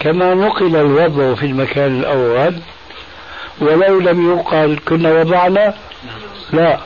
[0.00, 2.54] كما نقل الوضع في المكان الأول
[3.60, 5.74] ولو لم يقال كنا وضعنا
[6.52, 6.78] لا.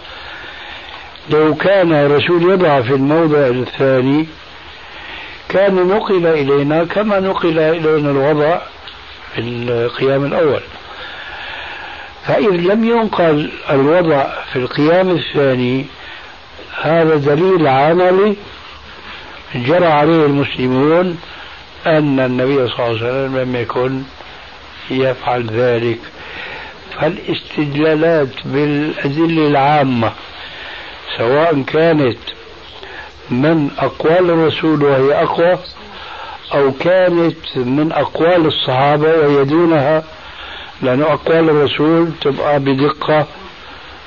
[1.30, 4.26] لو كان الرسول يضع في الموضع الثاني
[5.48, 8.58] كان نقل إلينا كما نقل إلينا الوضع
[9.34, 10.60] في القيام الأول.
[12.26, 15.86] فإذ لم ينقل الوضع في القيام الثاني
[16.82, 18.36] هذا دليل عملي
[19.56, 21.18] جرى عليه المسلمون
[21.86, 24.02] أن النبي صلى الله عليه وسلم لم يكن
[24.90, 25.98] يفعل ذلك.
[27.00, 30.12] فالاستدلالات بالأدلة العامة
[31.18, 32.18] سواء كانت
[33.30, 35.58] من أقوال الرسول وهي أقوى
[36.54, 40.04] أو كانت من أقوال الصحابة وهي دونها
[40.82, 43.26] لأن أقوال الرسول تبقى بدقة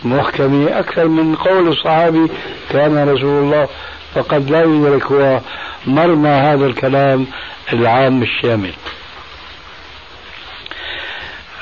[0.03, 0.79] محكمة.
[0.79, 2.27] أكثر من قول الصحابي
[2.69, 3.67] كان رسول الله
[4.15, 5.41] فقد لا يدرك هو
[5.85, 7.27] مرمى هذا الكلام
[7.73, 8.73] العام الشامل.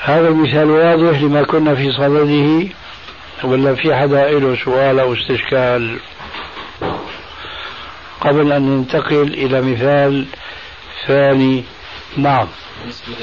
[0.02, 2.68] هذا المثال واضح لما كنا في صدده
[3.44, 5.98] ولا في حدا له سؤال أو استشكال.
[8.20, 10.26] قبل أن ننتقل إلى مثال
[11.06, 11.64] ثاني
[12.16, 12.48] نعم.
[12.80, 13.14] بالنسبة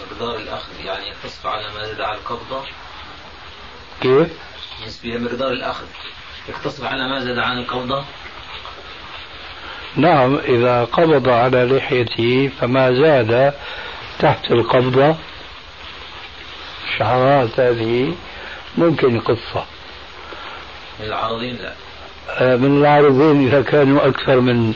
[0.00, 2.62] لمقدار الأخذ يعني يقتصر على ما زاد على القبضة؟
[4.00, 4.28] كيف؟
[4.78, 5.86] بالنسبة لمقدار الأخذ.
[6.48, 8.04] يقتصر على ما زاد عن القبضة؟
[9.96, 13.54] نعم إذا قبض على لحيته فما زاد
[14.18, 15.16] تحت القبضة
[16.98, 18.14] شعرات هذه
[18.78, 19.64] ممكن قصة.
[21.00, 21.72] من العارضين لا.
[22.28, 24.74] آه، من العارضين إذا كانوا أكثر من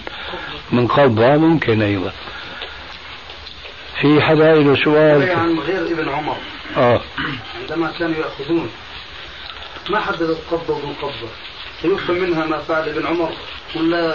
[0.72, 2.12] من قبضة ممكن أيضا.
[4.00, 6.36] في حدا له سؤال عن غير ابن عمر.
[6.76, 7.00] آه.
[7.60, 8.70] عندما كانوا يأخذون
[9.90, 10.94] ما حددت قبضة؟ ومن
[11.82, 13.32] فيفهم منها ما فعل ابن عمر
[13.76, 14.14] ولا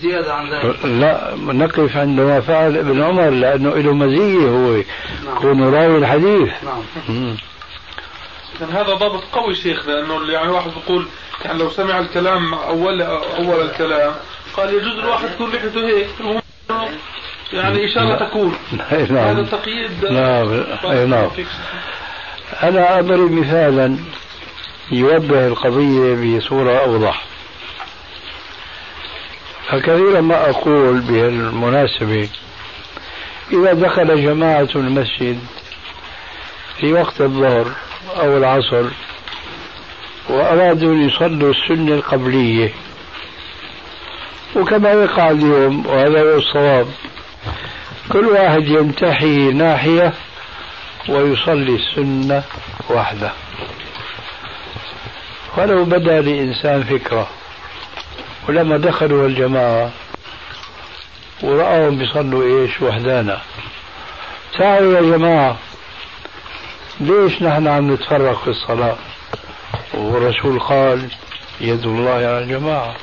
[0.00, 4.72] زيادة عن ذلك لا نقف عند ما فعل ابن عمر لأنه له مزية هو
[5.24, 5.36] نعم.
[5.36, 7.36] يكون راوي الحديث نعم.
[8.60, 11.06] يعني هذا ضابط قوي شيخ لأنه يعني واحد بيقول
[11.44, 14.12] يعني لو سمع الكلام أول أول الكلام
[14.56, 16.08] قال يجوز الواحد تكون لحيته هيك
[17.52, 18.28] يعني اشاره لا.
[18.28, 18.54] تكون
[19.10, 19.36] نعم.
[19.36, 21.30] هذا تقييد نعم أي نعم
[22.62, 23.96] أنا أضرب مثالا
[24.92, 27.24] يوضح القضية بصورة أوضح.
[29.70, 32.28] فكثيرا ما أقول بهالمناسبة
[33.52, 35.38] إذا دخل جماعة المسجد
[36.80, 37.72] في وقت الظهر
[38.16, 38.84] أو العصر
[40.28, 42.72] وأرادوا أن يصلوا السنة القبلية
[44.56, 46.86] وكما يقع اليوم وهذا هو الصواب
[48.12, 50.12] كل واحد ينتحي ناحية
[51.08, 52.42] ويصلي السنة
[52.90, 53.32] وحده.
[55.56, 57.28] ولو بدا لإنسان فكرة
[58.48, 59.90] ولما دخلوا الجماعة
[61.42, 63.38] ورأوهم بيصلوا إيش؟ وحدانا.
[64.58, 65.56] تعالوا يا جماعة
[67.00, 68.96] ليش نحن عم نتفرق في الصلاة؟
[69.94, 71.08] والرسول قال
[71.60, 72.94] يد الله على الجماعة.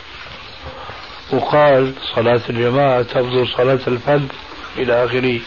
[1.31, 4.27] وقال صلاة الجماعة تفضل صلاة الفرد
[4.77, 5.39] إلى آخره.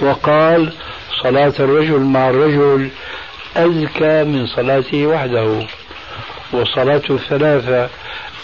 [0.00, 0.72] وقال
[1.22, 2.90] صلاة الرجل مع الرجل
[3.56, 5.66] أزكى من صلاته وحده.
[6.52, 7.88] وصلاة الثلاثة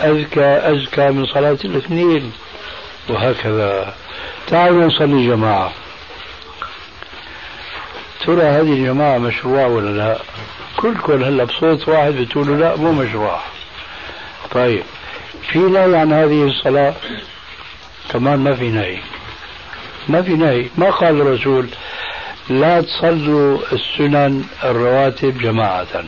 [0.00, 2.32] أزكى أزكى من صلاة الاثنين
[3.08, 3.94] وهكذا
[4.46, 5.72] تعالوا نصلي جماعة
[8.26, 10.18] ترى هذه الجماعة مشروع ولا لا؟
[10.76, 13.40] كلكم هلا بصوت واحد بتقولوا لا مو مشروع.
[14.50, 14.82] طيب
[15.52, 16.94] في نهي عن هذه الصلاة؟
[18.10, 18.98] كمان ما في نهي.
[20.08, 21.68] ما في نهي، ما قال الرسول
[22.50, 26.04] لا تصلوا السنن الرواتب جماعة.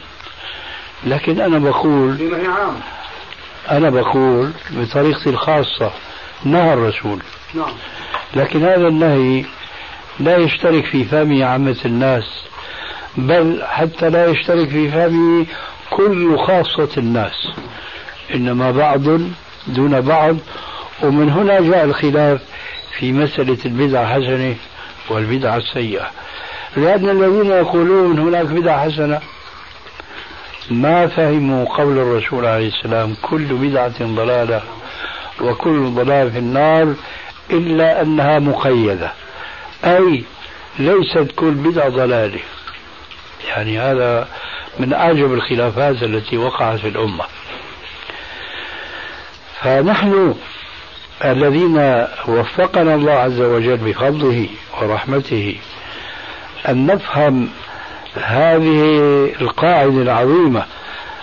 [1.05, 2.81] لكن أنا بقول في نهي عام
[3.71, 5.91] أنا بقول بطريقتي الخاصة
[6.45, 7.19] نهى الرسول.
[13.17, 15.47] بل حتى لا يشترك في فهمه
[15.91, 17.49] كل خاصة الناس.
[18.35, 19.03] إنما بعض
[19.67, 20.37] دون بعض
[21.03, 22.41] ومن هنا جاء الخلاف
[22.99, 24.55] في مسألة البدعة الحسنة
[25.11, 26.11] والبدعة السيئة.
[26.77, 29.21] لأن الذين يقولون هناك بدعة حسنة
[30.71, 34.63] ما فهموا قول الرسول عليه السلام كل بدعة ضلالة
[35.41, 36.95] وكل ضلال في النار
[37.51, 39.13] إلا أنها مقيدة.
[39.85, 40.25] أي
[40.79, 42.41] ليست كل بدعة ضلالة.
[43.49, 44.29] يعني هذا
[44.79, 47.25] من أعجب الخلافات التي وقعت في الأمة.
[49.61, 50.35] فنحن
[51.25, 54.49] الذين وفقنا الله عز وجل بفضله
[54.81, 55.57] ورحمته
[56.69, 57.49] أن نفهم
[58.15, 58.85] هذه
[59.41, 60.65] القاعدة العظيمة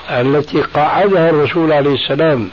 [0.10, 2.50] التي قاعدها الرسول عليه السلام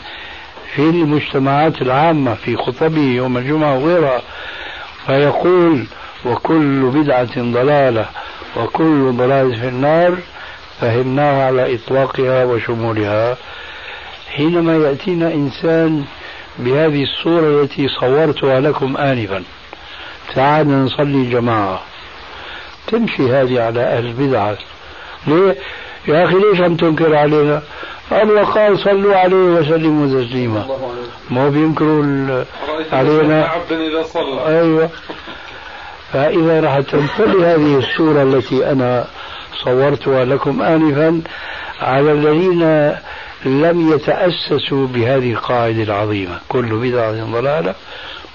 [0.74, 4.22] في المجتمعات العامة في خطبه يوم الجمعة وغيرها
[5.06, 5.86] فيقول
[6.26, 8.06] وكل بدعة ضلالة
[8.56, 10.16] وكل ضلالة في النار
[10.80, 13.36] فهمناها على إطلاقها وشمولها.
[14.36, 16.04] حينما يأتينا إنسان
[16.58, 19.42] بهذه الصورة التي صورتها لكم آنفا
[20.34, 21.80] تعالوا نصلي جماعة.
[22.86, 24.56] تمشي هذه على أهل البدعة
[25.26, 25.56] ليه؟
[26.08, 27.62] يا أخي ليش عم تنكر علينا؟
[28.12, 30.66] الله قال صلوا عليه وسلموا تسليما.
[31.30, 32.44] ما بينكروا
[32.92, 34.46] علينا؟ إذا صلى.
[34.46, 34.90] أيوة.
[36.12, 39.06] فإذا راح تنطلي هذه الصورة التي أنا
[39.64, 41.22] صورتها لكم آنفا
[41.80, 42.62] على الذين
[43.44, 46.38] لم يتأسسوا بهذه القاعدة العظيمة.
[46.48, 47.74] كل بدعة ضلالة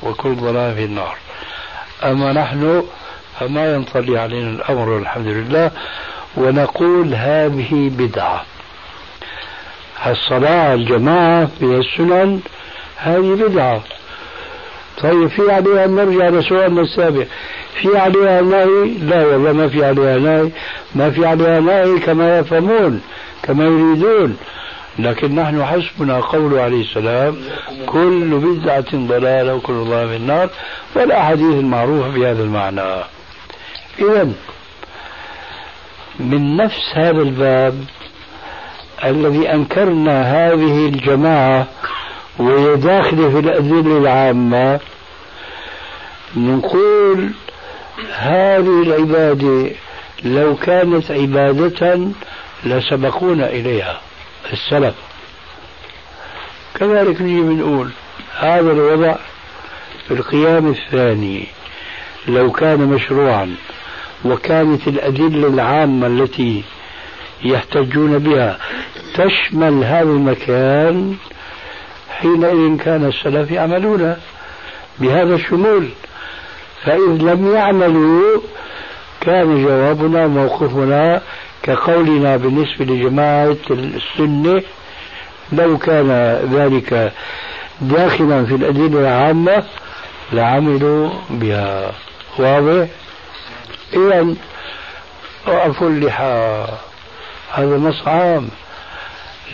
[0.03, 1.15] وكل ضلالة في النار.
[2.03, 2.83] أما نحن
[3.39, 5.71] فما ينطلي علينا الأمر والحمد لله
[6.37, 8.43] ونقول هذه بدعة.
[10.07, 12.39] الصلاة الجماعة في السنن
[12.97, 13.81] هذه بدعة.
[15.03, 17.25] طيب في عليها نرجع لسؤالنا السابق.
[17.81, 20.49] في عليها نهي؟ لا والله ما في عليها نهي.
[20.95, 23.01] ما في عليها نهي كما يفهمون
[23.43, 24.37] كما يريدون.
[24.99, 27.37] لكن نحن حسبنا قوله عليه السلام
[27.85, 30.49] كل بدعة ضلالة وكل ضلالة في النار
[30.95, 33.18] والأحاديث المعروفة بهذا المعنى.
[34.01, 34.31] إذا
[36.19, 37.85] من نفس هذا الباب
[39.03, 41.67] الذي أنكرنا هذه الجماعة
[42.39, 44.79] وهي داخلة في الأدلة العامة
[46.35, 47.31] نقول
[48.13, 49.71] هذه العبادة
[50.23, 52.07] لو كانت عبادة
[52.63, 54.01] لسبقونا إليها
[54.53, 54.95] السلف
[56.75, 57.89] كذلك نجي بنقول
[58.37, 59.15] هذا الوضع
[60.07, 61.47] في القيام الثاني
[62.27, 63.55] لو كان مشروعا.
[64.25, 66.63] وكانت الأدلة العامة التي
[67.43, 68.57] يحتجون بها
[69.13, 71.15] تشمل هذا المكان
[72.09, 74.15] حينئذ كان السلف يعملون
[74.99, 75.89] بهذا الشمول
[76.83, 78.41] فإذ لم يعملوا
[79.21, 81.21] كان جوابنا موقفنا
[81.63, 84.61] كقولنا بالنسبة لجماعة السنة
[85.51, 86.09] لو كان
[86.53, 87.13] ذلك
[87.81, 89.63] داخلا في الأدلة العامة
[90.33, 91.91] لعملوا بها
[92.39, 92.87] واضح؟
[93.93, 94.35] إذا
[95.47, 96.65] وقفوا اللحى
[97.51, 98.49] هذا نص عام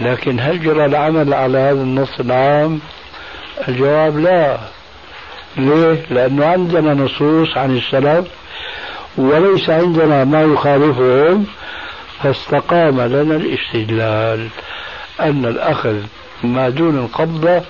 [0.01, 2.79] لكن هل جرى العمل على هذا النص العام؟
[3.67, 4.57] الجواب لا
[5.57, 8.27] ليه؟ لأنه عندنا نصوص عن السلف
[9.17, 11.45] وليس عندنا ما يخالفهم
[12.23, 14.47] فاستقام لنا الاستدلال
[15.19, 15.95] أن الأخذ
[16.43, 17.61] ما دون القبضة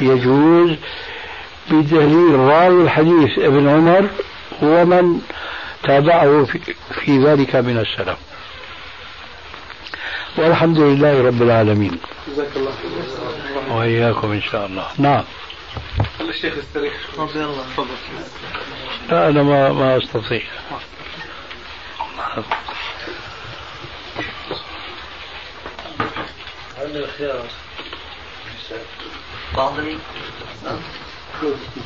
[0.00, 0.70] يجوز
[1.70, 4.08] بدليل راوي الحديث ابن عمر
[4.62, 5.20] ومن
[5.82, 6.74] تابعه في,
[7.04, 8.18] في ذلك من السلف.
[10.36, 11.98] والحمد لله رب العالمين.
[12.28, 14.86] جزاك الله خير وإياكم إن شاء الله.
[14.98, 15.24] نعم.
[16.20, 16.54] الشيخ
[19.08, 20.42] لا أنا ما ما أستطيع.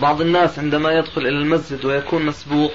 [0.01, 2.73] بعض الناس عندما يدخل إلى المسجد ويكون مسبوق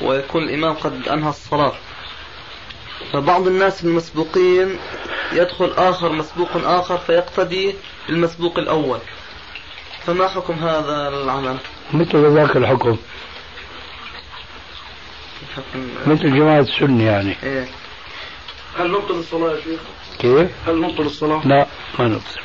[0.00, 1.72] ويكون الإمام قد أنهى الصلاة
[3.12, 4.78] فبعض الناس المسبوقين
[5.32, 7.74] يدخل آخر مسبوق آخر فيقتدي
[8.08, 8.98] بالمسبوق الأول
[10.06, 11.56] فما حكم هذا العمل؟
[11.94, 12.96] مثل ذاك الحكم
[15.56, 17.68] حكم مثل جماعة السنة يعني إيه
[18.78, 19.80] هل نبطل الصلاة يا شيخ؟
[20.18, 21.66] كيف؟ هل نبطل الصلاة؟ لا
[21.98, 22.40] ما نبصر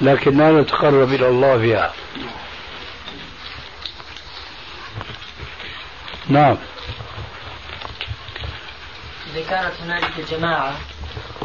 [0.00, 1.92] لكننا نتقرب إلى الله فيها
[6.30, 6.56] نعم.
[9.32, 10.74] إذا كانت هنالك جماعة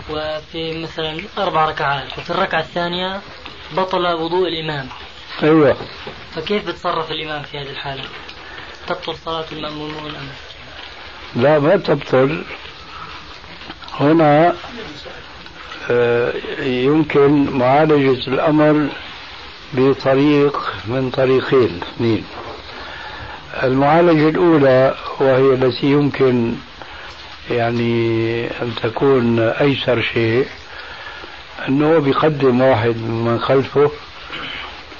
[0.10, 3.22] وفي مثلا أربع ركعات وفي الركعة الثانية
[3.72, 4.88] بطل وضوء الإمام.
[5.44, 5.78] أيوة.
[6.36, 8.04] فكيف بتصرف الإمام في هذه الحالة؟
[8.88, 10.30] تبطل صلاة المأمومون أم
[11.36, 12.44] لا؟ ما تبطل.
[13.94, 14.56] هنا
[15.92, 18.90] آه، يمكن معالجة الأمر
[19.74, 22.26] بطريق من طريقين اثنين.
[23.64, 26.53] المعالجة الأولى وهي التي يمكن
[27.51, 30.47] يعني أن تكون أيسر شيء
[31.68, 33.91] أنه بيقدم واحد من خلفه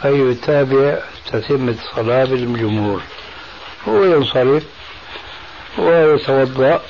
[0.02, 0.98] فيتابع
[1.32, 3.02] تتم الصلاة بالجمهور.
[3.88, 4.64] هو ينصرف
[5.78, 6.82] ويتوضأ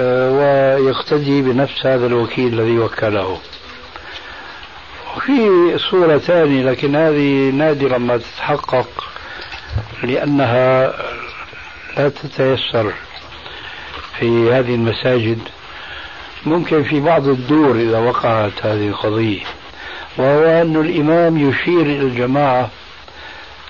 [0.00, 3.38] آه، ويقتدي بنفس هذا الوكيل الذي وكله.
[5.16, 9.13] وفي صورة ثانية لكن هذه نادرة ما تتحقق.
[10.02, 10.92] لأنها
[11.96, 12.92] لا تتيسر
[14.18, 15.38] في هذه المساجد.
[16.46, 19.40] ممكن في بعض الدور إذا وقعت هذه القضية
[20.18, 22.70] وهو أن الإمام يشير إلى الجماعة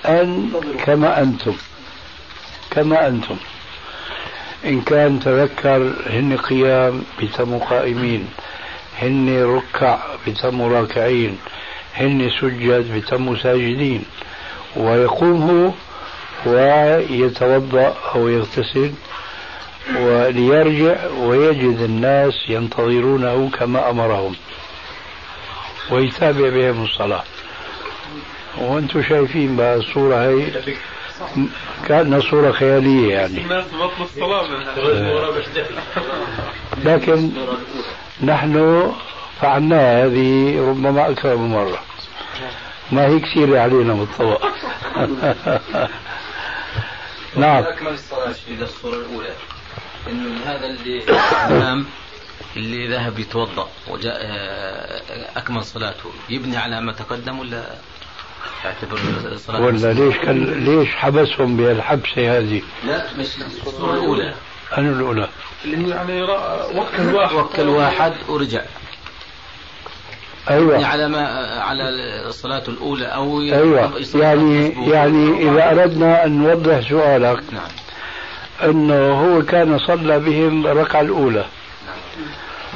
[0.06, 0.50] أن
[0.84, 1.54] كما أنتم
[2.70, 3.36] كما أنتم.
[4.64, 8.28] إن كان تذكر هن قيام بتم قائمين
[9.02, 11.38] هن ركع بتم راكعين
[11.94, 14.04] هن سجد بتم ساجدين.
[14.76, 15.70] ويقوم هو
[16.46, 18.92] ويتوضأ أو يغتسل
[19.96, 24.34] وليرجع ويجد الناس ينتظرونه كما أمرهم
[25.90, 27.22] ويتابع بهم الصلاة.
[28.58, 30.46] وأنتم شايفين بقى الصورة هي
[31.88, 33.42] كأنها صورة خيالية يعني.
[36.84, 37.30] لكن
[38.24, 38.92] نحن
[39.40, 41.78] فعلناها هذه ربما أكثر من مرة.
[42.92, 44.36] ما هي كثيرة علينا بالطبع
[47.36, 47.62] نعم.
[47.62, 49.32] أكمل الصلاة في الصورة الأولى.
[50.10, 51.02] إنه هذا اللي
[51.46, 51.86] الإمام
[52.56, 56.10] اللي ذهب يتوضأ وجاء آه، أكمل صلاته.
[56.30, 57.64] يبني على ما تقدم ولا
[58.64, 58.98] يعتبر
[59.32, 63.26] الصلاة ولا ليش كان ليش حبسهم بهالحبسة هذه؟ لا مش
[63.66, 64.34] الصورة الأولى.
[64.78, 65.28] أنا الأولى.
[65.64, 67.34] اللي يعني وكل واحد.
[67.34, 68.62] وكل واحد ورجع.
[70.50, 70.72] أيوه.
[70.72, 71.26] يعني على ما
[71.60, 71.88] على
[72.28, 73.92] الصلاة الأولى أو أيوه.
[74.14, 77.70] يعني يعني إذا أردنا أن نوضح سؤالك نعم.
[78.70, 81.44] أنه هو كان صلى بهم الركعة الأولى.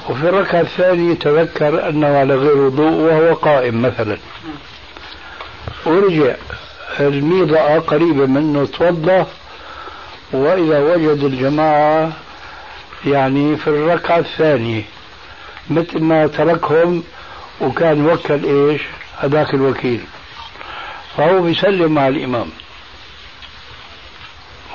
[0.09, 4.19] وفي الركعة الثانية تذكر أنه على غير وضوء وهو قائم مثلا.
[5.87, 6.35] ورجع
[7.01, 9.27] الميضة قريبة منه توضأ
[10.33, 12.13] وإذا وجد الجماعة
[13.07, 14.83] يعني في الركعة الثانية
[15.71, 17.03] مثل ما تركهم
[17.61, 18.83] وكان وكل إيش؟
[19.19, 20.01] هذاك الوكيل.
[21.17, 22.51] فهو بيسلم مع الإمام.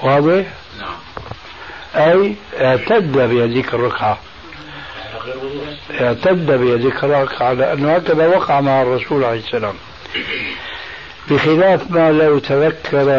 [0.03, 0.45] واضح؟
[0.79, 0.95] نعم.
[1.95, 4.17] أي اعتد بهذيك الركعة.
[6.01, 9.75] اعتد بهذيك الركعة لأنه هكذا وقع مع الرسول عليه السلام.
[11.29, 13.09] بخلاف ما لو تذكر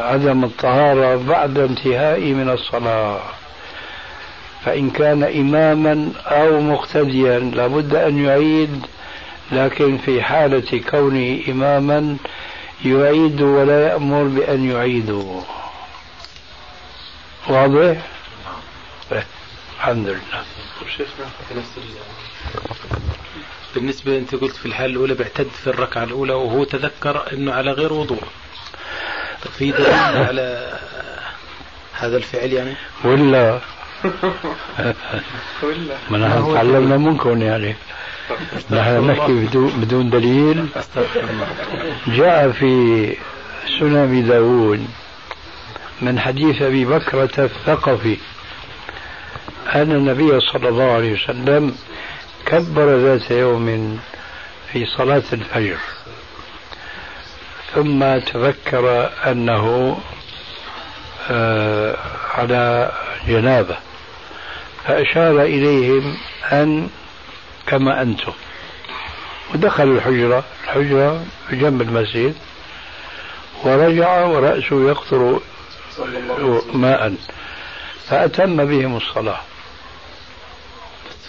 [0.00, 3.20] عدم الطهارة بعد انتهائه من الصلاة.
[4.64, 8.86] فإن كان إماما أو مقتديا لابد أن يعيد
[9.52, 12.16] لكن في حالة كونه إماما
[12.84, 15.40] يعيد ولا يأمر بأن يعيدوا
[17.48, 17.96] واضح؟
[19.76, 20.20] الحمد لله.
[23.74, 27.92] بالنسبة أنت قلت في الحالة الأولى بيعتد في الركعة الأولى وهو تذكر أنه على غير
[27.92, 28.22] وضوء.
[29.58, 30.78] في دليل على
[31.92, 33.60] هذا الفعل يعني؟ ولا
[36.10, 37.74] ما نحن تعلمنا منكم يعني.
[38.70, 40.66] نحن نحكي بدون دليل.
[42.06, 43.16] جاء في
[43.78, 44.86] سنن داود
[46.02, 48.16] من حديث أبي بكرة الثقفي
[49.74, 51.74] أن النبي صلى الله عليه وسلم
[52.46, 53.98] كبر ذات يوم
[54.72, 55.76] في صلاة الفجر.
[57.74, 59.98] ثم تذكر أنه
[61.30, 61.96] آه،
[62.34, 62.92] على
[63.28, 63.76] جنابة.
[64.88, 66.16] فأشار إليهم
[66.52, 66.90] أن
[67.66, 68.32] كما أنتم.
[69.54, 70.44] ودخل الحجرة.
[70.64, 72.34] الحجرة بجنب المسجد.
[73.64, 75.40] ورجع ورأسه يقطر
[76.72, 77.14] ماء.
[78.06, 79.40] فأتم بهم الصلاة.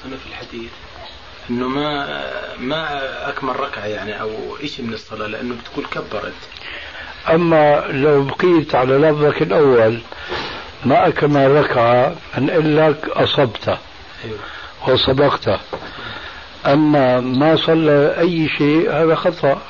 [0.05, 0.71] هنا في الحديث
[1.49, 2.07] إنه ما
[2.59, 2.99] ما
[3.29, 6.33] أكمل ركعة يعني أو شيء من الصلاة لأنه بتقول كبرت.
[7.29, 9.99] أما لو بقيت على لفظك الأول
[10.85, 13.09] ما أكمل ركعه نقول لك
[14.25, 14.37] أيوه.
[14.87, 15.59] وصدقت
[16.65, 19.61] أما ما صلى أي شيء هذا خطأ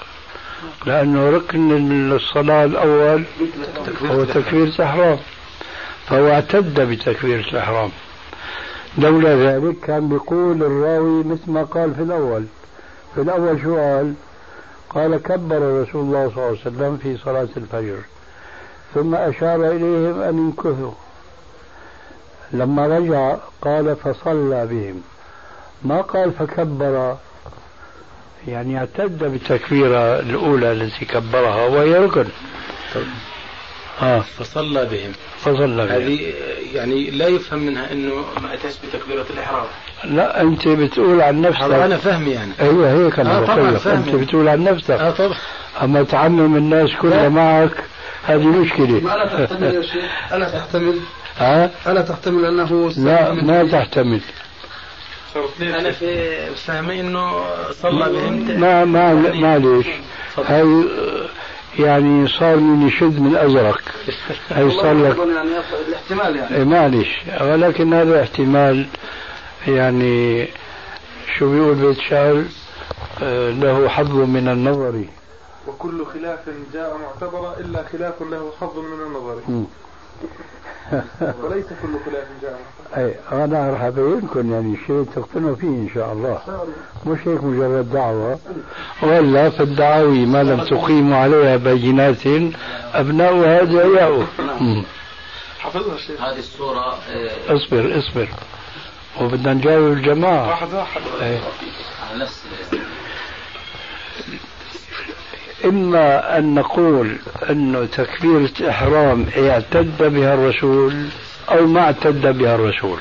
[0.86, 3.24] لأنه ركن الصلاة الأول
[4.06, 5.18] هو تكبيره الإحرام.
[6.08, 7.92] فهو اعتد بتكبيره الإحرام.
[8.98, 12.46] لولا ذلك كان بيقول الراوي مثل ما قال في الأول.
[13.16, 14.14] في الأول شو قال
[14.90, 17.98] قال كبر رسول الله صلى الله عليه وسلم في صلاة الفجر.
[18.96, 20.92] ثم أشار إليهم أن ينكثوا.
[22.52, 25.02] لما رجع قال فصلى بهم.
[25.84, 27.16] ما قال فكبر
[28.48, 32.26] يعني اعتد بالتكبيرة الأولى التي كبرها وهي ركن.
[34.02, 34.20] آه.
[34.20, 35.12] فصلى بهم.
[35.40, 35.96] فصلى بهم.
[36.02, 36.34] هذه
[36.74, 39.66] يعني لا يفهم منها إنه ما أتاش بتكبيرة الإحرام.
[40.04, 41.62] لا أنت بتقول عن نفسك.
[41.62, 42.52] أنا فهمي يعني.
[42.60, 43.98] أيوه هيك أنا آه بقول طبعا لك فهمي.
[43.98, 44.92] انت بتقول عن نفسك.
[44.92, 45.38] آه طبعا.
[45.82, 47.84] أما تعمم الناس كلها معك
[48.24, 49.00] هذه مشكلة.
[49.00, 51.00] ما لا تحتمل يا شيخ ألا تحتمل؟
[51.38, 54.22] ها؟ ألا تحتمل أنه لا ما تحتمل.
[55.62, 59.88] أنا في فهمي إنه صلى بهم ما ما معلش
[60.38, 60.86] هاي
[61.80, 63.82] يعني صار من يشد من أزرق.
[64.50, 65.50] هاي صار لك يعني
[65.88, 66.56] الاحتمال يعني.
[66.56, 67.08] إيه معلش
[67.42, 68.86] ولكن هذا احتمال
[69.68, 70.48] يعني
[71.38, 72.44] شو بيقول بيت شعر
[73.24, 75.04] آه، له حظ من النظر.
[75.70, 76.40] وكل خلاف
[76.74, 79.66] جاء معتبرا إلا خلاف له حظ من النظر.
[81.44, 83.06] وليس كل خلاف جاء معتبرا.
[83.06, 83.16] أي
[83.46, 86.40] أنا راح ابينكم يعني شيء تقتنعوا فيه إن شاء الله.
[87.06, 88.40] مش هيك مجرد دعوة.
[89.04, 92.28] ولا فالدعاوي ما لم تقيموا عليها بينات
[92.94, 94.28] ابناؤها ادعياؤه
[94.60, 94.84] مم.
[95.60, 98.30] حفظها الشيخ هذه الصورة آه، اصبر اصبر.
[99.22, 100.48] وبدنا نجاوب الجماعة.
[100.50, 101.02] واحد واحد.
[101.22, 102.44] على نفس
[105.66, 107.18] إما أن نقول
[107.50, 111.06] أنه تكبيرة إحرام اعتد بها الرسول
[111.50, 113.00] أو ما اعتد بها الرسول.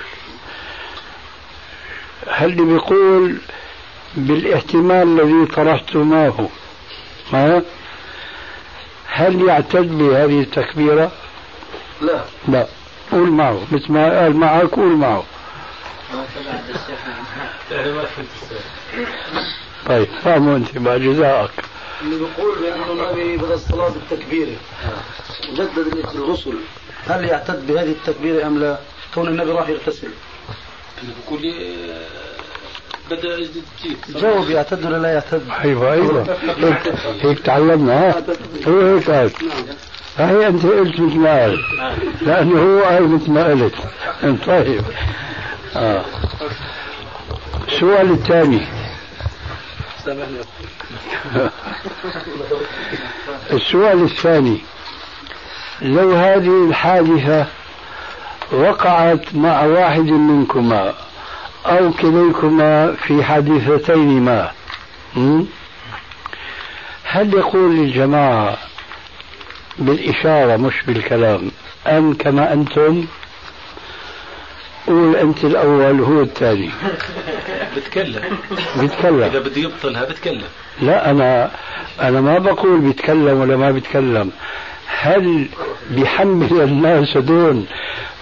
[2.30, 3.38] هل بيقول
[4.16, 6.48] بالاحتمال الذي طرحتماه
[7.32, 7.62] ها؟
[9.06, 11.10] هل يعتد بهذه التكبيرة؟
[12.00, 12.24] لا.
[12.48, 12.66] لا.
[13.12, 13.60] قول معه.
[13.72, 15.24] مثل ما قال معك قول معه.
[19.86, 21.50] طيب فهموا أنت بقى جزاءك.
[22.02, 24.56] اللي بيقول بأنه النبي بدأ الصلاة بالتكبيرة
[25.52, 26.54] وجدد الغسل
[27.06, 28.78] هل يعتد بهذه التكبيرة أم لا؟
[29.14, 30.08] كون النبي راح يغتسل.
[31.26, 31.52] بقول لي
[33.10, 36.36] بدأ يجدد كيف؟ جاوب يعتد ولا لا يعتد؟ أيوه أيوه.
[36.58, 38.24] هيك, هيك تعلمنا ها؟
[38.68, 39.30] هو هيك قال.
[40.18, 41.58] هي أنت قلت مثل ما قال.
[42.22, 43.74] لأنه هو قال مثل ما قلت.
[44.46, 44.82] طيب.
[45.76, 46.04] آه.
[47.68, 48.77] السؤال الثاني.
[53.50, 54.58] السؤال الثاني.
[55.82, 57.46] لو هذه الحادثة
[58.52, 60.94] وقعت مع واحد منكما
[61.66, 64.50] أو كليكما في حادثتين ما?
[67.04, 68.58] هل يقول للجماعة
[69.78, 71.50] بالإشارة مش بالكلام
[71.86, 73.06] أن كما أنتم؟
[74.88, 76.70] قول أنت الأول هو الثاني.
[77.76, 78.22] بتكلم.
[78.80, 80.44] بيتكلم إذا بده يبطلها بتكلم.
[80.82, 81.50] لا أنا
[82.00, 84.30] أنا ما بقول بيتكلم ولا ما بيتكلم
[84.86, 85.48] هل
[85.90, 87.66] بيحمل الناس دون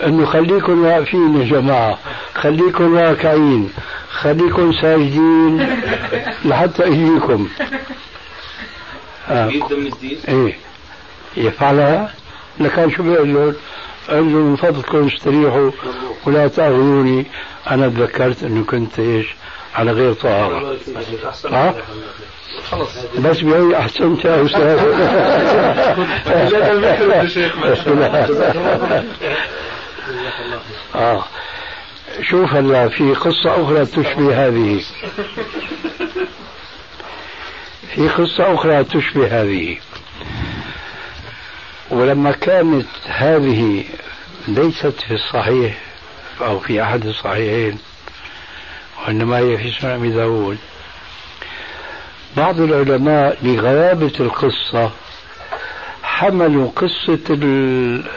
[0.07, 1.99] أنه خليكم واقفين يا جماعة
[2.35, 3.71] خليكم راكعين
[4.11, 5.77] خليكم ساجدين
[6.45, 7.49] لحتى أجيكم؟
[9.29, 9.51] آه.
[10.29, 10.57] إيه.
[11.37, 12.15] يفعلها؟
[12.61, 13.55] لكان شو بيقول؟
[14.09, 15.71] له من فضلكم استريحوا
[16.27, 17.27] ولا تأخذوني
[17.71, 19.27] أنا تذكرت أنه كنت إيش؟
[19.75, 20.77] على غير طهارة.
[21.45, 21.75] ها؟
[23.19, 24.79] بس بهي أحسنت يا أستاذ.
[30.95, 31.25] آه.
[32.23, 34.83] شوف هلا في قصة أخرى تشبه هذه.
[37.95, 39.79] في قصة أخرى تشبه هذه.
[41.91, 43.85] ولما كانت هذه
[44.49, 45.79] ليست في الصحيح
[46.41, 47.79] أو في أحد الصحيحين
[48.99, 50.59] وإنما هي في سنن أبي داود
[52.37, 54.91] بعض العلماء لغرابة القصة
[56.03, 57.37] حملوا قصة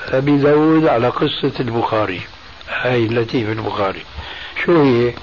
[0.10, 2.22] أبي داود على قصة البخاري
[2.70, 4.02] هاي التي في البخاري.
[4.66, 5.14] شو هي؟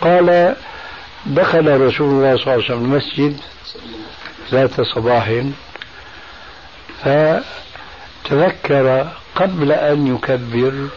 [0.00, 0.56] قال
[1.26, 3.40] دخل رسول الله صلى الله عليه وسلم المسجد
[4.50, 5.42] ذات صباح
[7.04, 10.88] فتذكر قبل أن يكبر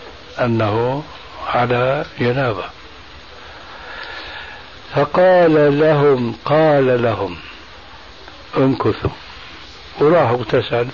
[0.41, 1.04] أنه
[1.47, 2.64] على جنابة.
[4.95, 7.36] فقال لهم قال لهم
[8.58, 9.10] امكثوا
[9.99, 10.88] وراح اغتسل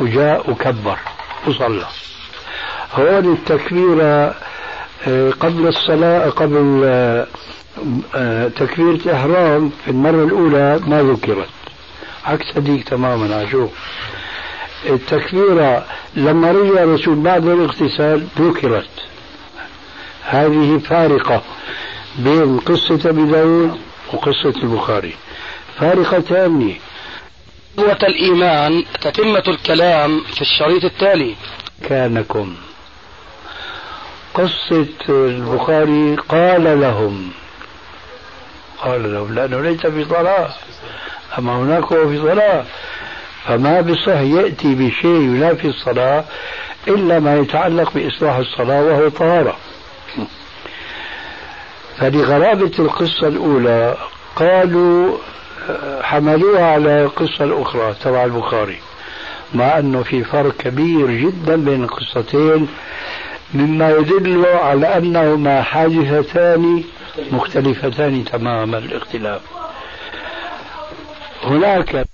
[0.00, 0.98] وجاء وكبر
[1.46, 1.86] وصلى.
[2.94, 4.34] هون التكبيرة
[5.08, 7.26] آه، قبل الصلاة قبل آه،
[8.14, 11.48] آه، تكبيرة الإحرام في المرة الأولى ما ذكرت.
[12.24, 13.68] عكس هذيك تماما عشو
[14.86, 18.90] التكبيرة لما رجع الرسول بعد الاغتسال ذكرت.
[20.22, 21.42] هذه فارقة
[22.18, 23.78] بين قصة أبي داود
[24.12, 25.14] وقصة البخاري.
[25.78, 26.74] فارقة تامة
[27.76, 31.34] قوة الإيمان تتمة الكلام في الشريط التالي.
[31.88, 32.54] كانكم.
[34.34, 37.30] قصة البخاري قال لهم.
[38.82, 40.54] قال لهم لأنه ليس في صلاة.
[41.38, 42.64] أما هناك هو في صلاة.
[43.46, 46.24] فما بصح يأتي بشيء ينافي الصلاة
[46.88, 49.56] إلا ما يتعلق بإصلاح الصلاة وهو طهارة
[51.96, 53.96] فلغرابة القصة الأولى.
[54.36, 55.18] قالوا
[56.02, 58.78] حملوها على القصة الأخرى تبع البخاري
[59.54, 62.68] مع أنه في فرق كبير جدا بين القصتين
[63.54, 66.84] مما يدل على أنهما حادثتان
[67.32, 69.40] مختلفتان تماما الاختلاف.
[71.44, 72.06] هناك